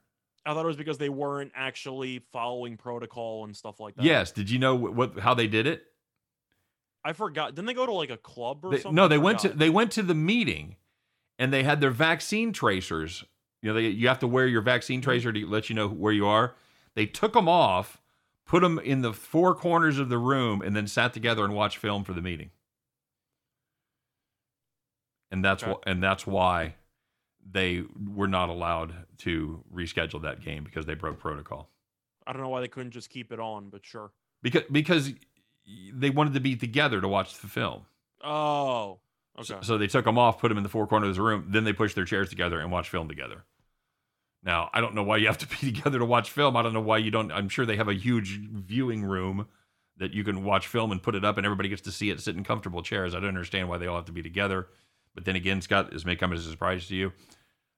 [0.46, 4.04] I thought it was because they weren't actually following protocol and stuff like that.
[4.04, 4.30] Yes.
[4.30, 5.82] Did you know what how they did it?
[7.04, 7.54] I forgot.
[7.54, 8.94] Didn't they go to like a club or they, something?
[8.94, 10.76] No, they went to they went to the meeting,
[11.38, 13.24] and they had their vaccine tracers.
[13.64, 15.04] You know, they, you have to wear your vaccine mm-hmm.
[15.04, 16.54] tracer to let you know where you are.
[16.94, 17.98] They took them off,
[18.44, 21.78] put them in the four corners of the room, and then sat together and watched
[21.78, 22.50] film for the meeting.
[25.30, 25.72] And that's okay.
[25.72, 26.74] wh- and that's why
[27.50, 27.84] they
[28.14, 31.70] were not allowed to reschedule that game because they broke protocol.
[32.26, 34.10] I don't know why they couldn't just keep it on, but sure.
[34.42, 35.10] Because because
[35.94, 37.86] they wanted to be together to watch the film.
[38.22, 38.98] Oh.
[39.38, 39.46] Okay.
[39.46, 41.46] So, so they took them off, put them in the four corners of the room,
[41.48, 43.44] then they pushed their chairs together and watched film together.
[44.44, 46.56] Now, I don't know why you have to be together to watch film.
[46.56, 47.32] I don't know why you don't.
[47.32, 49.46] I'm sure they have a huge viewing room
[49.96, 52.20] that you can watch film and put it up and everybody gets to see it
[52.20, 53.14] sit in comfortable chairs.
[53.14, 54.66] I don't understand why they all have to be together.
[55.14, 57.12] But then again, Scott, this may come as a surprise to you.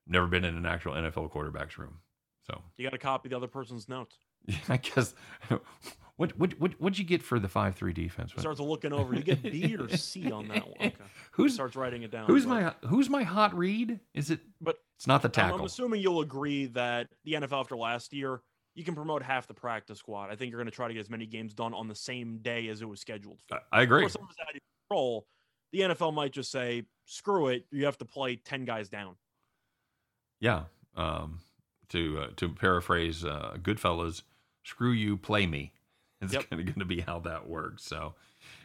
[0.06, 1.98] Never been in an actual NFL quarterback's room.
[2.46, 4.16] So You got to copy the other person's notes.
[4.68, 5.14] I guess
[6.16, 8.32] what what what what'd you get for the five three defense?
[8.32, 9.14] He starts looking over.
[9.14, 10.74] You get B or C on that one.
[10.80, 10.94] Okay.
[11.32, 12.26] Who's starts writing it down.
[12.26, 14.00] who's but- my who's my hot read?
[14.14, 14.40] Is it?
[14.60, 15.58] But It's not the tackle.
[15.58, 18.40] I'm assuming you'll agree that the NFL after last year,
[18.74, 20.30] you can promote half the practice squad.
[20.30, 22.38] I think you're going to try to get as many games done on the same
[22.38, 23.56] day as it was scheduled for.
[23.72, 24.04] I, I agree.
[24.04, 25.26] of it's out of control.
[25.72, 29.16] The NFL might just say, "Screw it, you have to play ten guys down."
[30.40, 30.64] Yeah.
[30.94, 31.40] Um,
[31.90, 34.22] to uh, to paraphrase uh, Goodfellas,
[34.64, 35.72] screw you, play me.
[36.26, 36.50] It's Yep.
[36.50, 37.84] going to be how that works.
[37.84, 38.14] So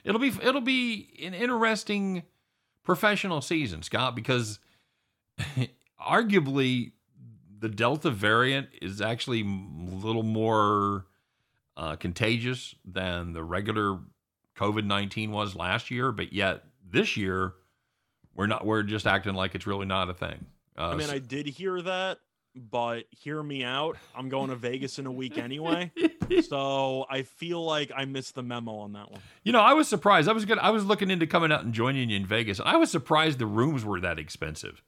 [0.03, 2.23] it'll be it'll be an interesting
[2.83, 4.59] professional season, Scott, because
[5.99, 6.91] arguably
[7.59, 11.05] the Delta variant is actually a little more
[11.77, 13.99] uh, contagious than the regular
[14.57, 17.53] COVID nineteen was last year, but yet this year
[18.35, 20.45] we're not we're just acting like it's really not a thing.
[20.77, 22.19] Uh, I mean, I did hear that,
[22.55, 23.97] but hear me out.
[24.15, 25.91] I'm going to Vegas in a week anyway,
[26.47, 29.21] so I feel like I missed the memo on that one.
[29.43, 30.27] You know, I was surprised.
[30.29, 30.59] I was good.
[30.59, 32.59] I was looking into coming out and joining you in Vegas.
[32.59, 34.81] I was surprised the rooms were that expensive.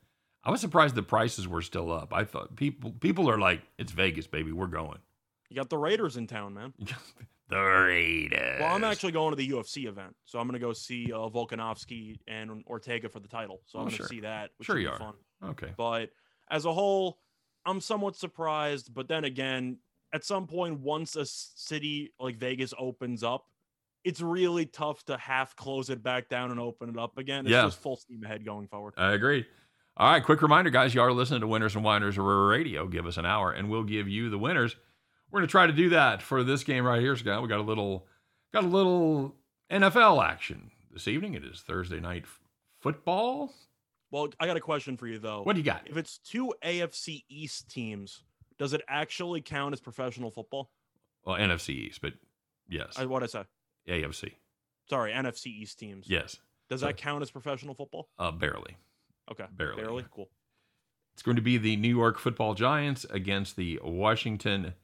[0.43, 2.13] I was surprised the prices were still up.
[2.13, 4.51] I thought people people are like, it's Vegas, baby.
[4.51, 4.99] We're going.
[5.49, 6.73] You got the Raiders in town, man.
[7.49, 8.59] the Raiders.
[8.59, 11.29] Well, I'm actually going to the UFC event, so I'm going to go see uh,
[11.29, 13.61] Volkanovski and Ortega for the title.
[13.65, 14.07] So I'm Oh, going to sure.
[14.07, 14.49] see that.
[14.57, 14.97] Which Sure you are.
[14.97, 15.13] Fun.
[15.45, 15.73] okay.
[15.77, 16.09] But
[16.49, 17.19] as a whole,
[17.65, 18.93] I'm somewhat surprised.
[18.93, 19.77] But then again,
[20.13, 23.45] at some point, once a city like Vegas opens up,
[24.03, 27.45] it's really tough to half close it back down and open it up again.
[27.45, 27.63] It's Yeah.
[27.63, 28.93] just full steam ahead going forward.
[28.97, 29.45] I agree.
[29.95, 30.93] All right, quick reminder, guys.
[30.95, 32.87] You are listening to Winners and Whiners Radio.
[32.87, 34.75] Give us an hour, and we'll give you the winners.
[35.31, 37.41] We're gonna try to do that for this game right here, Scott.
[37.41, 38.07] We got a little,
[38.53, 39.35] got a little
[39.71, 41.33] NFL action this evening.
[41.35, 42.25] It is Thursday night
[42.81, 43.53] football.
[44.13, 45.41] Well, I got a question for you though.
[45.41, 45.87] What do you got?
[45.87, 48.21] if it's two AFC East teams,
[48.59, 50.69] does it actually count as professional football?
[51.25, 52.13] Well, NFC East, but
[52.69, 53.43] yes, I, what I say?
[53.89, 54.33] AFC.
[54.87, 56.05] Sorry, NFC East teams.
[56.07, 56.37] Yes,
[56.69, 58.07] Does that count as professional football?
[58.19, 58.77] uh, barely.
[59.31, 59.45] Okay.
[59.51, 59.81] Barely.
[59.81, 60.05] Barely.
[60.11, 60.29] Cool.
[61.13, 64.75] It's going to be the New York Football Giants against the Washington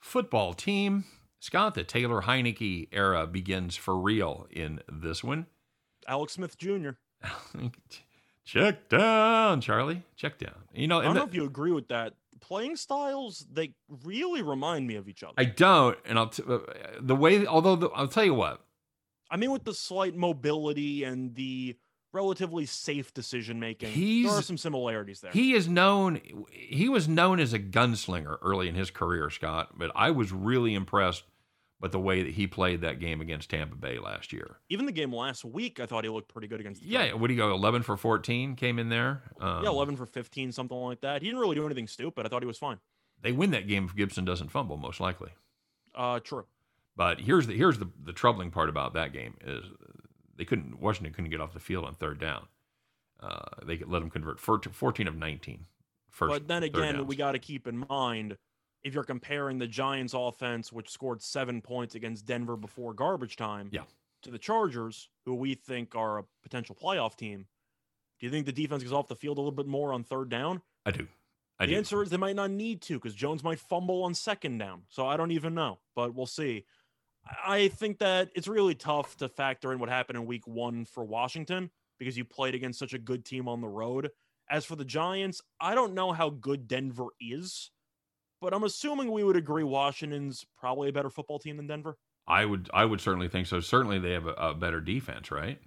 [0.00, 1.04] Football Team.
[1.40, 5.46] Scott, the Taylor Heinicke era begins for real in this one.
[6.08, 6.90] Alex Smith Jr.
[8.44, 10.02] Check down, Charlie.
[10.16, 10.54] Check down.
[10.74, 12.14] You know, I don't and know if you agree with that.
[12.40, 13.72] Playing styles, they
[14.04, 15.34] really remind me of each other.
[15.38, 16.58] I don't, and I'll t- uh,
[17.00, 17.46] the way.
[17.46, 18.60] Although the, I'll tell you what,
[19.30, 21.76] I mean, with the slight mobility and the
[22.12, 25.30] relatively safe decision making, there are some similarities there.
[25.30, 26.20] he is known.
[26.50, 29.78] He was known as a gunslinger early in his career, Scott.
[29.78, 31.22] But I was really impressed
[31.82, 34.56] with the way that he played that game against Tampa Bay last year.
[34.70, 36.80] Even the game last week, I thought he looked pretty good against.
[36.80, 37.52] The Yeah, what do you go?
[37.52, 39.22] Eleven for fourteen came in there.
[39.40, 41.20] Um, yeah, eleven for fifteen, something like that.
[41.20, 42.24] He didn't really do anything stupid.
[42.24, 42.78] I thought he was fine.
[43.20, 45.30] They win that game if Gibson doesn't fumble, most likely.
[45.94, 46.46] Uh, true.
[46.96, 49.64] But here's the here's the the troubling part about that game is
[50.36, 52.46] they couldn't Washington couldn't get off the field on third down.
[53.20, 55.66] Uh, they could let them convert 14 of 19.
[56.08, 58.36] First, but then again, we got to keep in mind
[58.84, 63.68] if you're comparing the Giants' offense, which scored seven points against Denver before garbage time,
[63.72, 63.84] Yeah.
[64.22, 67.46] to the Chargers, who we think are a potential playoff team.
[68.18, 70.28] Do you think the defense goes off the field a little bit more on third
[70.28, 70.62] down?
[70.86, 71.08] I do.
[71.58, 71.78] I the do.
[71.78, 74.82] answer is they might not need to because Jones might fumble on second down.
[74.88, 76.64] So I don't even know, but we'll see.
[77.44, 81.04] I think that it's really tough to factor in what happened in week one for
[81.04, 84.10] Washington because you played against such a good team on the road.
[84.50, 87.70] As for the Giants, I don't know how good Denver is,
[88.42, 91.96] but I'm assuming we would agree Washington's probably a better football team than Denver.
[92.26, 93.60] I would I would certainly think so.
[93.60, 95.58] Certainly they have a, a better defense, right?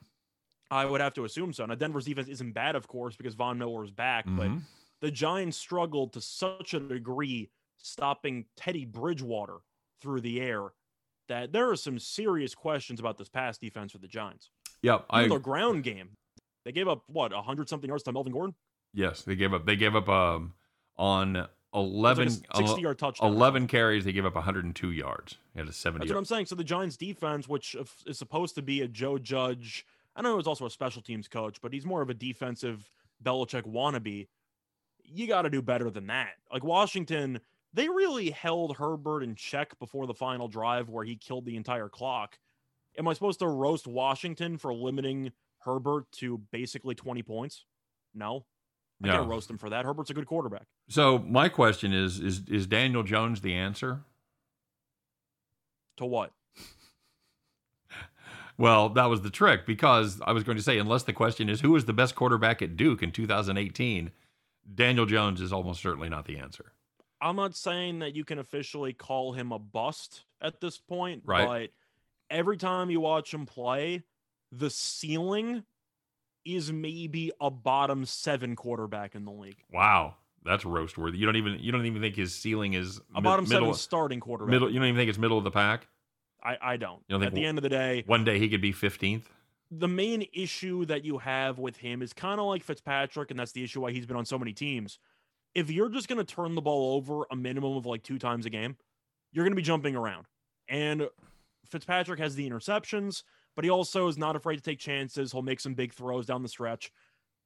[0.72, 1.66] I would have to assume so.
[1.66, 4.62] Now, Denver's defense isn't bad, of course, because Von Miller is back, but Mhm.
[5.02, 9.60] the Giants struggled to such a degree stopping Teddy Bridgewater
[10.02, 10.74] through the air
[11.28, 14.50] that there are some serious questions about this pass defense for the Giants.
[14.82, 15.06] Yep.
[15.10, 16.10] I Even their ground game,
[16.66, 18.56] they gave up what a hundred something yards to Melvin Gordon.
[18.94, 20.54] yes, they gave up they gave up um
[20.98, 23.32] on 11 was like a sixty yard touchdown.
[23.34, 25.38] 11 carries they gave up 102 yards.
[25.54, 26.46] He had a 70 That's what I'm saying.
[26.48, 30.36] So the Giants defense, which is supposed to be a Joe Judge, I know he
[30.38, 32.90] was also a special teams coach, but he's more of a defensive
[33.24, 34.28] Belichick wannabe.
[35.04, 36.36] You got to do better than that.
[36.52, 37.40] Like Washington,
[37.74, 41.90] they really held Herbert in check before the final drive where he killed the entire
[41.90, 42.40] clock.
[42.98, 47.66] Am I supposed to roast Washington for limiting Herbert to basically 20 points?
[48.14, 48.46] No.
[49.04, 49.18] I Yeah.
[49.18, 49.86] can't roast him for that.
[49.86, 50.68] Herbert's a good quarterback.
[50.88, 54.04] So my question is: is is Daniel Jones the answer?
[55.98, 56.32] To what?
[58.58, 61.60] Well, that was the trick because I was going to say, unless the question is
[61.60, 64.12] who was the best quarterback at Duke in 2018,
[64.74, 66.72] Daniel Jones is almost certainly not the answer.
[67.20, 71.46] I'm not saying that you can officially call him a bust at this point, Right.
[71.46, 74.04] but every time you watch him play,
[74.54, 75.66] the ceiling
[76.46, 79.58] is maybe a bottom seven quarterback in the league.
[79.74, 81.18] Wow, that's roast worthy.
[81.18, 83.74] You don't even you don't even think his ceiling is A mid- bottom middle seven
[83.74, 84.52] starting quarterback.
[84.52, 84.70] middle.
[84.70, 85.88] You don't even think it's middle of the pack.
[86.44, 87.00] I, I don't.
[87.08, 89.24] You don't think At the end of the day, One day he could be 15th.
[89.72, 93.52] the main issue that you have with him is kind of like Fitzpatrick, and that's
[93.52, 95.00] the issue why he's been on so many teams.
[95.56, 98.46] If you're just going to turn the ball over a minimum of like two times
[98.46, 98.76] a game,
[99.32, 100.28] you're going to be jumping around.
[100.70, 101.08] And
[101.68, 103.24] Fitzpatrick has the interceptions,
[103.56, 105.32] but he also is not afraid to take chances.
[105.32, 106.92] He'll make some big throws down the stretch.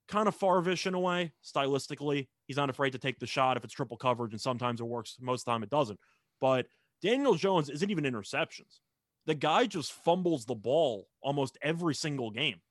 [0.08, 2.28] Kind of Farvish in a way, stylistically.
[2.48, 5.18] He's not afraid to take the shot if it's triple coverage, and sometimes it works.
[5.20, 6.00] Most of the time, it doesn't.
[6.42, 6.66] But
[7.02, 8.80] Daniel Jones isn't even interceptions.
[9.26, 12.62] The guy just fumbles the ball almost every single game.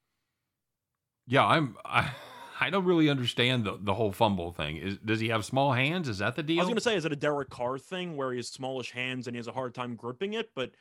[1.26, 1.76] Yeah, I'm.
[1.84, 2.11] I,
[2.61, 4.78] I don't really understand the, the whole fumble thing.
[4.78, 6.09] Is does he have small hands?
[6.09, 6.59] Is that the deal?
[6.59, 8.91] I was going to say, is it a Derek Carr thing where he has smallish
[8.91, 10.51] hands and he has a hard time gripping it?
[10.57, 10.72] But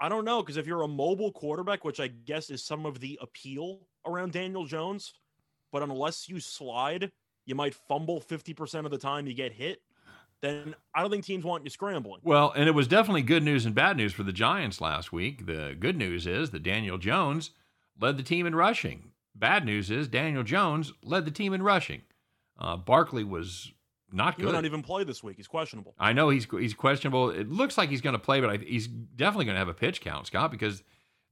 [0.00, 3.00] I don't know because if you're a mobile quarterback, which I guess is some of
[3.00, 5.12] the appeal around Daniel Jones,
[5.72, 7.12] but unless you slide,
[7.44, 9.82] you might fumble 50% of the time you get hit.
[10.40, 12.20] Then I don't think teams want you scrambling.
[12.24, 15.44] Well, and it was definitely good news and bad news for the Giants last week.
[15.44, 17.50] The good news is that Daniel Jones
[18.00, 19.10] led the team in rushing.
[19.34, 22.02] Bad news is Daniel Jones led the team in rushing.
[22.58, 23.72] Uh, Barkley was
[24.12, 24.46] not He good.
[24.46, 25.36] might not even play this week.
[25.36, 25.94] He's questionable.
[25.98, 27.30] I know he's he's questionable.
[27.30, 29.74] It looks like he's going to play, but I, he's definitely going to have a
[29.74, 30.82] pitch count, Scott, because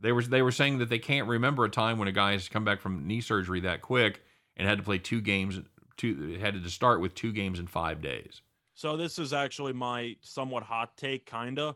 [0.01, 2.49] they were they were saying that they can't remember a time when a guy has
[2.49, 4.23] come back from knee surgery that quick
[4.57, 5.61] and had to play two games,
[5.97, 8.43] two had to start with two games in five days.
[8.75, 11.75] So this is actually my somewhat hot take, kinda.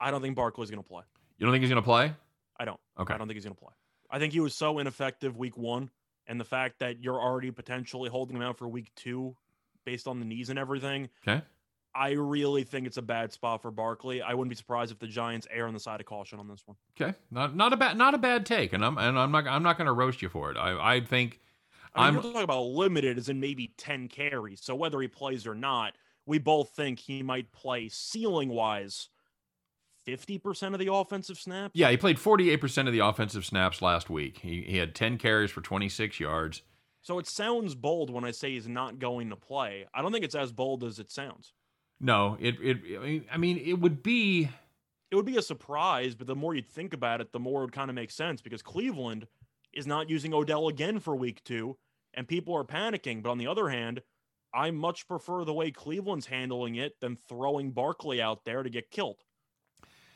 [0.00, 1.02] I don't think Barkley's going to play.
[1.38, 2.12] You don't think he's going to play?
[2.58, 2.80] I don't.
[2.98, 3.12] Okay.
[3.14, 3.72] I don't think he's going to play.
[4.10, 5.90] I think he was so ineffective week one,
[6.26, 9.36] and the fact that you're already potentially holding him out for week two,
[9.88, 11.08] based on the knees and everything.
[11.26, 11.40] Okay.
[11.94, 14.20] I really think it's a bad spot for Barkley.
[14.20, 16.62] I wouldn't be surprised if the Giants err on the side of caution on this
[16.66, 16.76] one.
[17.00, 19.62] Okay, not not a bad not a bad take, and I'm and I'm not I'm
[19.62, 20.58] not going to roast you for it.
[20.58, 21.40] I I think
[21.94, 24.60] I mean, I'm- talking about limited as in maybe 10 carries.
[24.60, 25.94] So whether he plays or not,
[26.26, 29.08] we both think he might play ceiling wise
[30.06, 31.72] 50% of the offensive snaps.
[31.74, 34.38] yeah he played 48 percent of the offensive snaps last week.
[34.42, 36.62] He he had 10 carries for 26 yards.
[37.02, 39.86] So it sounds bold when I say he's not going to play.
[39.94, 41.52] I don't think it's as bold as it sounds.
[42.00, 44.50] No, it it I mean- it would be
[45.10, 47.66] it would be a surprise, but the more you think about it, the more it
[47.66, 49.26] would kind of make sense because Cleveland
[49.72, 51.76] is not using Odell again for week two,
[52.14, 53.22] and people are panicking.
[53.22, 54.02] But on the other hand,
[54.54, 58.90] I much prefer the way Cleveland's handling it than throwing Barkley out there to get
[58.90, 59.22] killed.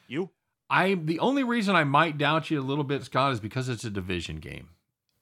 [0.07, 0.31] You?
[0.69, 3.85] I the only reason I might doubt you a little bit, Scott, is because it's
[3.85, 4.71] a division game.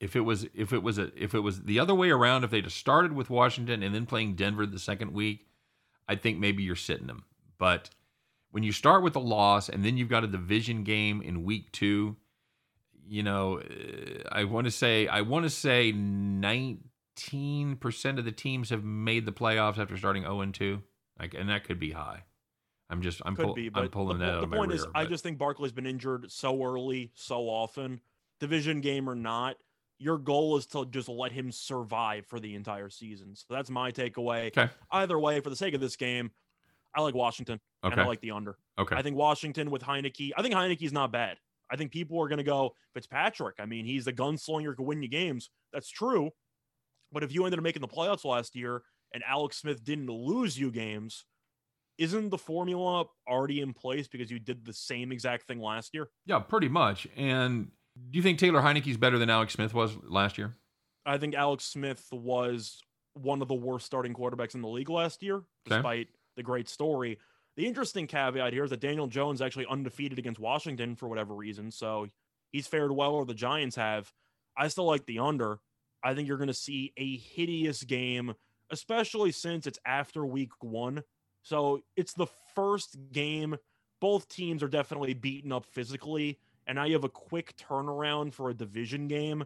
[0.01, 2.51] If it was if it was a if it was the other way around, if
[2.51, 5.47] they'd have started with Washington and then playing Denver the second week,
[6.09, 7.25] I think maybe you're sitting them.
[7.59, 7.91] But
[8.51, 11.71] when you start with a loss and then you've got a division game in week
[11.73, 12.17] two,
[13.07, 18.33] you know, uh, I want to say I want to say 19 percent of the
[18.33, 20.83] teams have made the playoffs after starting 0 and 2,
[21.19, 22.25] like, and that could be high.
[22.89, 24.77] I'm just I'm, Could pull, be, I'm pulling the, that out the point rear.
[24.77, 28.01] is, I just think Barkley's been injured so early, so often.
[28.41, 29.57] Division game or not,
[30.01, 33.37] your goal is to just let him survive for the entire season.
[33.37, 34.47] So that's my takeaway.
[34.47, 34.71] Okay.
[34.91, 36.31] Either way, for the sake of this game,
[36.97, 38.57] I like Washington and I like the under.
[38.79, 38.97] Okay.
[38.97, 41.37] I think Washington with Heinicke, I think Heinicke's not bad.
[41.71, 43.57] I think people are going to go Fitzpatrick.
[43.61, 45.51] I mean, he's the gunslinger, could win you games.
[45.73, 46.31] That's true.
[47.13, 48.83] But if you ended up making the playoffs last year
[49.13, 51.27] and Alex Smith didn't lose you games,
[51.99, 56.09] isn't the formula already in place because you did the same exact thing last year?
[56.25, 57.07] Yeah, pretty much.
[57.17, 57.71] And
[58.11, 60.57] do you think Taylor Heinicke's better than Alex Smith was last year?
[61.07, 62.81] I think Alex Smith was
[63.15, 65.45] one of the worst starting quarterbacks in the league last year, Okay.
[65.77, 67.19] despite the great story.
[67.57, 71.71] The interesting caveat here is that Daniel Jones actually undefeated against Washington for whatever reason,
[71.71, 72.07] so
[72.53, 74.13] he's fared well, or the Giants have.
[74.57, 75.59] I still like the under.
[76.03, 78.35] I think you're going to see a hideous game,
[78.71, 81.03] especially since it's after week one.
[81.43, 83.57] So it's the first game.
[84.01, 88.51] Both teams are definitely beaten up physically, and now you have a quick turnaround for
[88.51, 89.45] a division game.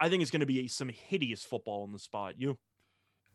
[0.00, 2.34] I think it's going to be some hideous football in the spot.
[2.38, 2.58] You?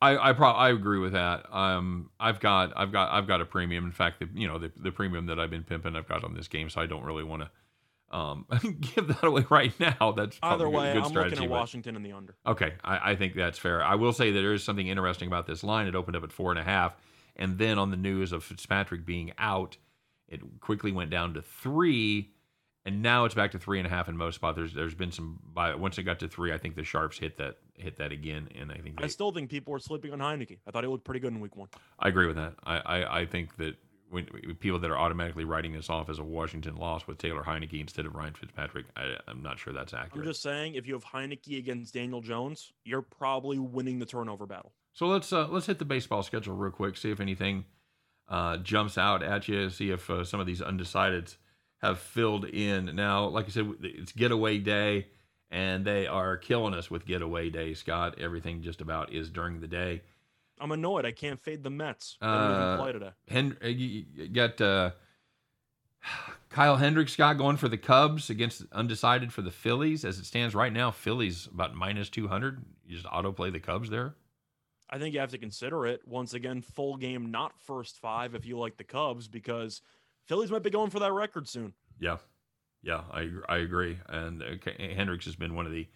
[0.01, 1.45] I I, pro- I agree with that.
[1.53, 3.85] Um, I've got I've got I've got a premium.
[3.85, 6.33] In fact, the, you know the, the premium that I've been pimping, I've got on
[6.35, 8.45] this game, so I don't really want to um,
[8.95, 10.11] give that away right now.
[10.11, 11.35] That's Either way, a good I'm strategy.
[11.35, 12.35] looking at but- Washington in the under.
[12.45, 13.83] Okay, I, I think that's fair.
[13.83, 15.87] I will say that there is something interesting about this line.
[15.87, 16.95] It opened up at four and a half,
[17.35, 19.77] and then on the news of Fitzpatrick being out,
[20.27, 22.31] it quickly went down to three,
[22.87, 24.55] and now it's back to three and a half in most spots.
[24.55, 27.37] There's there's been some by once it got to three, I think the sharps hit
[27.37, 30.19] that hit that again, and I think they, I still think people are sleeping on
[30.19, 30.57] Heinicke.
[30.65, 31.67] I thought he looked pretty good in week one.
[31.99, 32.53] I agree with that.
[32.63, 33.75] I, I, I think that
[34.09, 34.25] when
[34.59, 38.05] people that are automatically writing this off as a Washington loss with Taylor Heinicke instead
[38.05, 40.25] of Ryan Fitzpatrick, I, I'm not sure that's accurate.
[40.25, 44.45] I'm just saying, if you have Heinicke against Daniel Jones, you're probably winning the turnover
[44.45, 44.71] battle.
[44.93, 46.95] So let's uh, let's hit the baseball schedule real quick.
[46.95, 47.65] See if anything
[48.29, 49.69] uh, jumps out at you.
[49.69, 51.35] See if uh, some of these undecideds
[51.81, 52.95] have filled in.
[52.95, 55.07] Now, like I said, it's getaway day,
[55.51, 57.73] and they are killing us with getaway day.
[57.73, 60.01] Scott, everything just about is during the day.
[60.59, 61.05] I'm annoyed.
[61.05, 62.17] I can't fade the Mets.
[62.21, 63.11] Uh, even play today.
[63.27, 64.91] Hen- uh, you got uh,
[66.49, 70.03] Kyle Hendricks, Scott, going for the Cubs against undecided for the Phillies.
[70.03, 72.63] As it stands right now, Phillies about minus 200.
[72.87, 74.15] You just auto play the Cubs there.
[74.89, 76.61] I think you have to consider it once again.
[76.61, 78.35] Full game, not first five.
[78.35, 79.81] If you like the Cubs, because
[80.27, 81.73] Phillies might be going for that record soon.
[81.99, 82.17] Yeah,
[82.83, 83.97] yeah, I I agree.
[84.07, 85.87] And uh, Hendricks has been one of the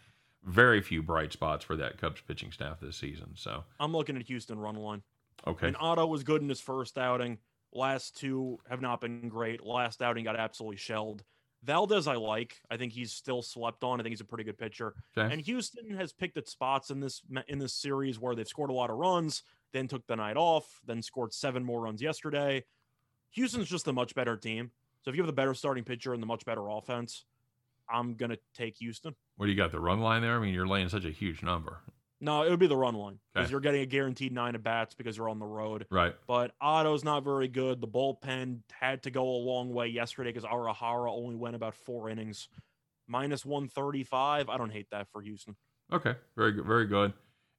[0.43, 3.31] very few bright spots for that Cubs pitching staff this season.
[3.35, 5.03] So I'm looking at Houston run line.
[5.45, 7.37] okay, And Otto was good in his first outing.
[7.73, 9.63] Last two have not been great.
[9.65, 11.23] Last outing got absolutely shelled.
[11.63, 12.59] Valdez, I like.
[12.71, 13.99] I think he's still slept on.
[13.99, 14.95] I think he's a pretty good pitcher.
[15.15, 18.71] okay, And Houston has picked its spots in this in this series where they've scored
[18.71, 22.63] a lot of runs, then took the night off, then scored seven more runs yesterday.
[23.31, 24.71] Houston's just a much better team.
[25.03, 27.25] So if you have the better starting pitcher and the much better offense,
[27.89, 29.15] I'm gonna take Houston.
[29.35, 29.71] what do you got?
[29.71, 30.37] The run line there.
[30.37, 31.81] I mean, you're laying such a huge number,
[32.23, 33.51] No, it would be the run line because Okay.
[33.51, 35.87] you're getting a guaranteed nine at bats because you're on the road.
[35.89, 36.15] right?
[36.27, 37.81] But Otto's not very good.
[37.81, 42.09] The bullpen had to go a long way yesterday because Arihara only went about four
[42.09, 42.47] innings.
[43.07, 44.47] Minus 135.
[44.49, 45.55] I don't hate that for Houston.
[45.91, 47.11] Okay, very good, very good.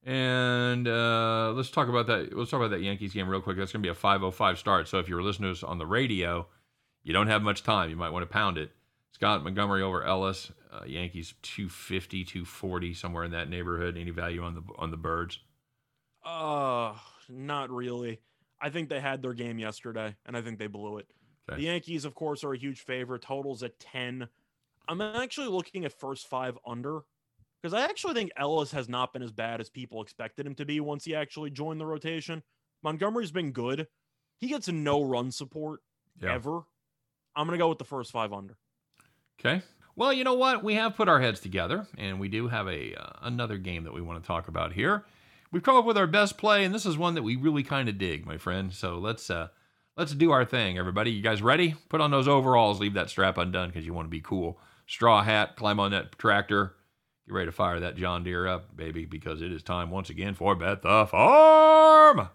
[0.04, 2.36] And uh, let's talk about that.
[2.36, 3.56] Let's talk about that Yankees game real quick.
[3.56, 4.88] That's going to be a 5:05 start.
[4.88, 6.46] So if you're listening to us on the radio,
[7.04, 7.88] you don't have much time.
[7.90, 8.72] You might want to pound it.
[9.12, 10.50] Scott Montgomery over Ellis.
[10.72, 13.96] Uh, Yankees 250, 240, somewhere in that neighborhood.
[13.96, 15.38] Any value on the on the birds?
[16.24, 16.94] Uh,
[17.28, 18.20] not really.
[18.60, 21.06] I think they had their game yesterday, and I think they blew it.
[21.48, 21.60] Okay.
[21.60, 23.22] The Yankees, of course, are a huge favorite.
[23.22, 24.28] Totals at 10.
[24.88, 27.02] I'm actually looking at first five under
[27.62, 30.64] because I actually think Ellis has not been as bad as people expected him to
[30.64, 32.42] be once he actually joined the rotation.
[32.82, 33.86] Montgomery's been good.
[34.38, 35.80] He gets no run support
[36.20, 36.34] Yeah.
[36.34, 36.62] ever.
[37.36, 38.56] I'm going to go with the first five under.
[39.40, 39.62] Okay.
[39.94, 40.64] Well, you know what?
[40.64, 43.92] We have put our heads together, and we do have a uh, another game that
[43.94, 45.04] we want to talk about here.
[45.50, 47.88] We've come up with our best play, and this is one that we really kind
[47.88, 48.72] of dig, my friend.
[48.72, 49.48] So let's uh,
[49.96, 51.10] let's do our thing, everybody.
[51.10, 51.74] You guys ready?
[51.90, 52.80] Put on those overalls.
[52.80, 54.58] Leave that strap undone because you want to be cool.
[54.86, 55.56] Straw hat.
[55.56, 56.74] Climb on that tractor.
[57.32, 60.34] Get ready to fire that John Deere up, baby, because it is time once again
[60.34, 62.28] for Bet the Farm.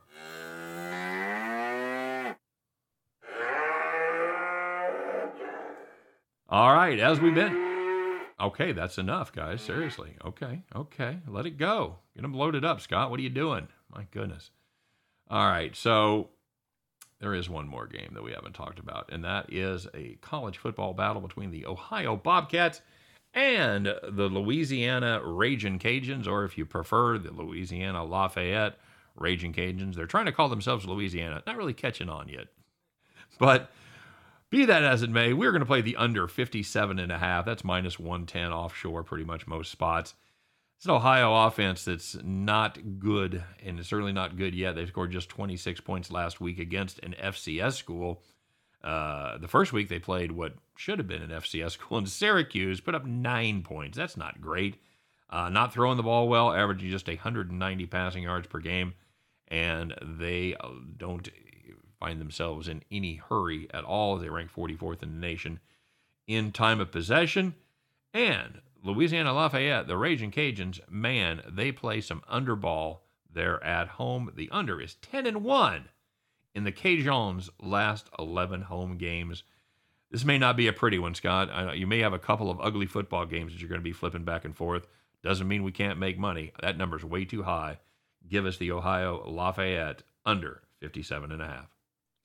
[6.50, 8.22] All right, as we've been.
[8.40, 9.62] Okay, that's enough, guys.
[9.62, 10.16] Seriously.
[10.26, 11.20] Okay, okay.
[11.28, 11.98] Let it go.
[12.16, 13.12] Get them loaded up, Scott.
[13.12, 13.68] What are you doing?
[13.94, 14.50] My goodness.
[15.30, 16.30] All right, so
[17.20, 20.58] there is one more game that we haven't talked about, and that is a college
[20.58, 22.82] football battle between the Ohio Bobcats
[23.38, 28.80] and the Louisiana Raging Cajuns, or if you prefer, the Louisiana Lafayette
[29.16, 29.94] Raging Cajuns.
[29.94, 31.44] They're trying to call themselves Louisiana.
[31.46, 32.48] Not really catching on yet.
[33.38, 33.70] But
[34.50, 37.46] be that as it may, we're going to play the under 57 and a half.
[37.46, 40.16] That's minus 110 offshore, pretty much most spots.
[40.78, 44.76] It's an Ohio offense that's not good, and it's certainly not good yet.
[44.76, 48.24] They scored just 26 points last week against an FCS school.
[48.84, 52.80] Uh, the first week they played what should have been an FCS school in Syracuse,
[52.80, 53.98] put up nine points.
[53.98, 54.78] That's not great.
[55.30, 58.94] Uh, not throwing the ball well, averaging just 190 passing yards per game,
[59.50, 61.30] and they uh, don't
[62.00, 64.18] find themselves in any hurry at all.
[64.18, 65.60] They rank 44th in the nation
[66.28, 67.56] in time of possession.
[68.14, 73.00] And Louisiana Lafayette, the Raging Cajuns, man, they play some underball
[73.34, 74.32] there at home.
[74.36, 75.90] The under is 10 and 1
[76.58, 79.44] in the Cajuns' last 11 home games.
[80.10, 81.52] This may not be a pretty one, Scott.
[81.52, 83.84] I know you may have a couple of ugly football games that you're going to
[83.84, 84.88] be flipping back and forth.
[85.22, 86.54] Doesn't mean we can't make money.
[86.64, 87.78] That number's way too high.
[88.28, 91.70] Give us the Ohio Lafayette under 57 and a half.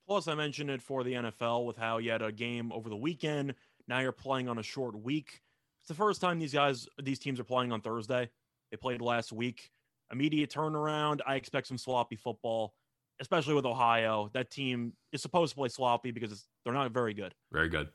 [0.06, 2.96] Plus, I mentioned it for the NFL with how you had a game over the
[2.96, 3.54] weekend.
[3.86, 5.42] Now you're playing on a short week.
[5.80, 8.30] It's the first time these guys, these teams are playing on Thursday.
[8.70, 9.70] They played last week.
[10.10, 11.20] Immediate turnaround.
[11.26, 12.72] I expect some sloppy football,
[13.20, 14.30] especially with Ohio.
[14.34, 17.34] That team is supposed to play sloppy because they're not very good.
[17.52, 17.88] Very good.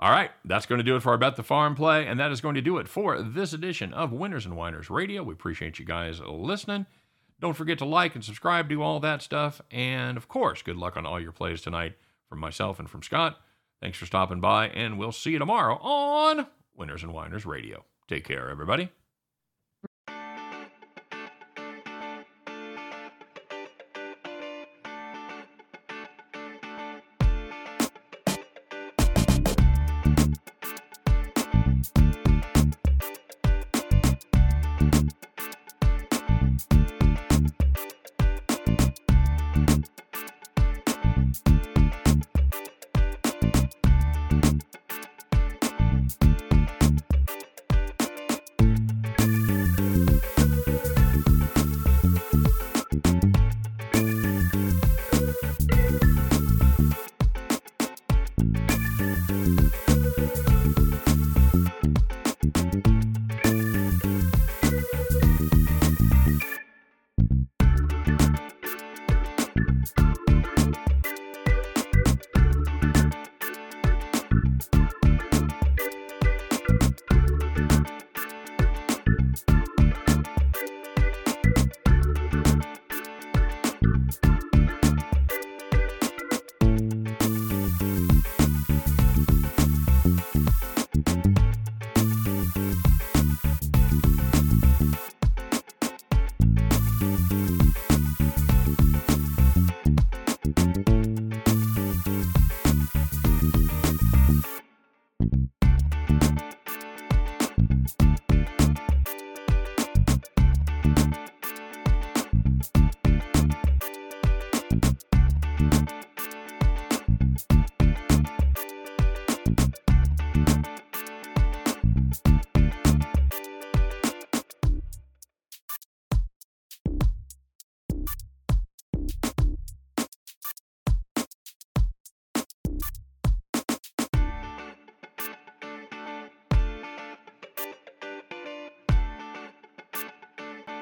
[0.00, 2.30] All right, that's going to do it for our Bet the Farm play, and that
[2.30, 5.24] is going to do it for this edition of Winners and Whiners Radio.
[5.24, 6.86] We appreciate you guys listening.
[7.40, 9.60] Don't forget to like and subscribe, do all that stuff.
[9.72, 11.94] And of course, good luck on all your plays tonight
[12.28, 13.40] from myself and from Scott.
[13.80, 16.46] Thanks for stopping by, and we'll see you tomorrow on
[16.76, 17.84] Winners and Whiners Radio.
[18.08, 18.90] Take care, everybody.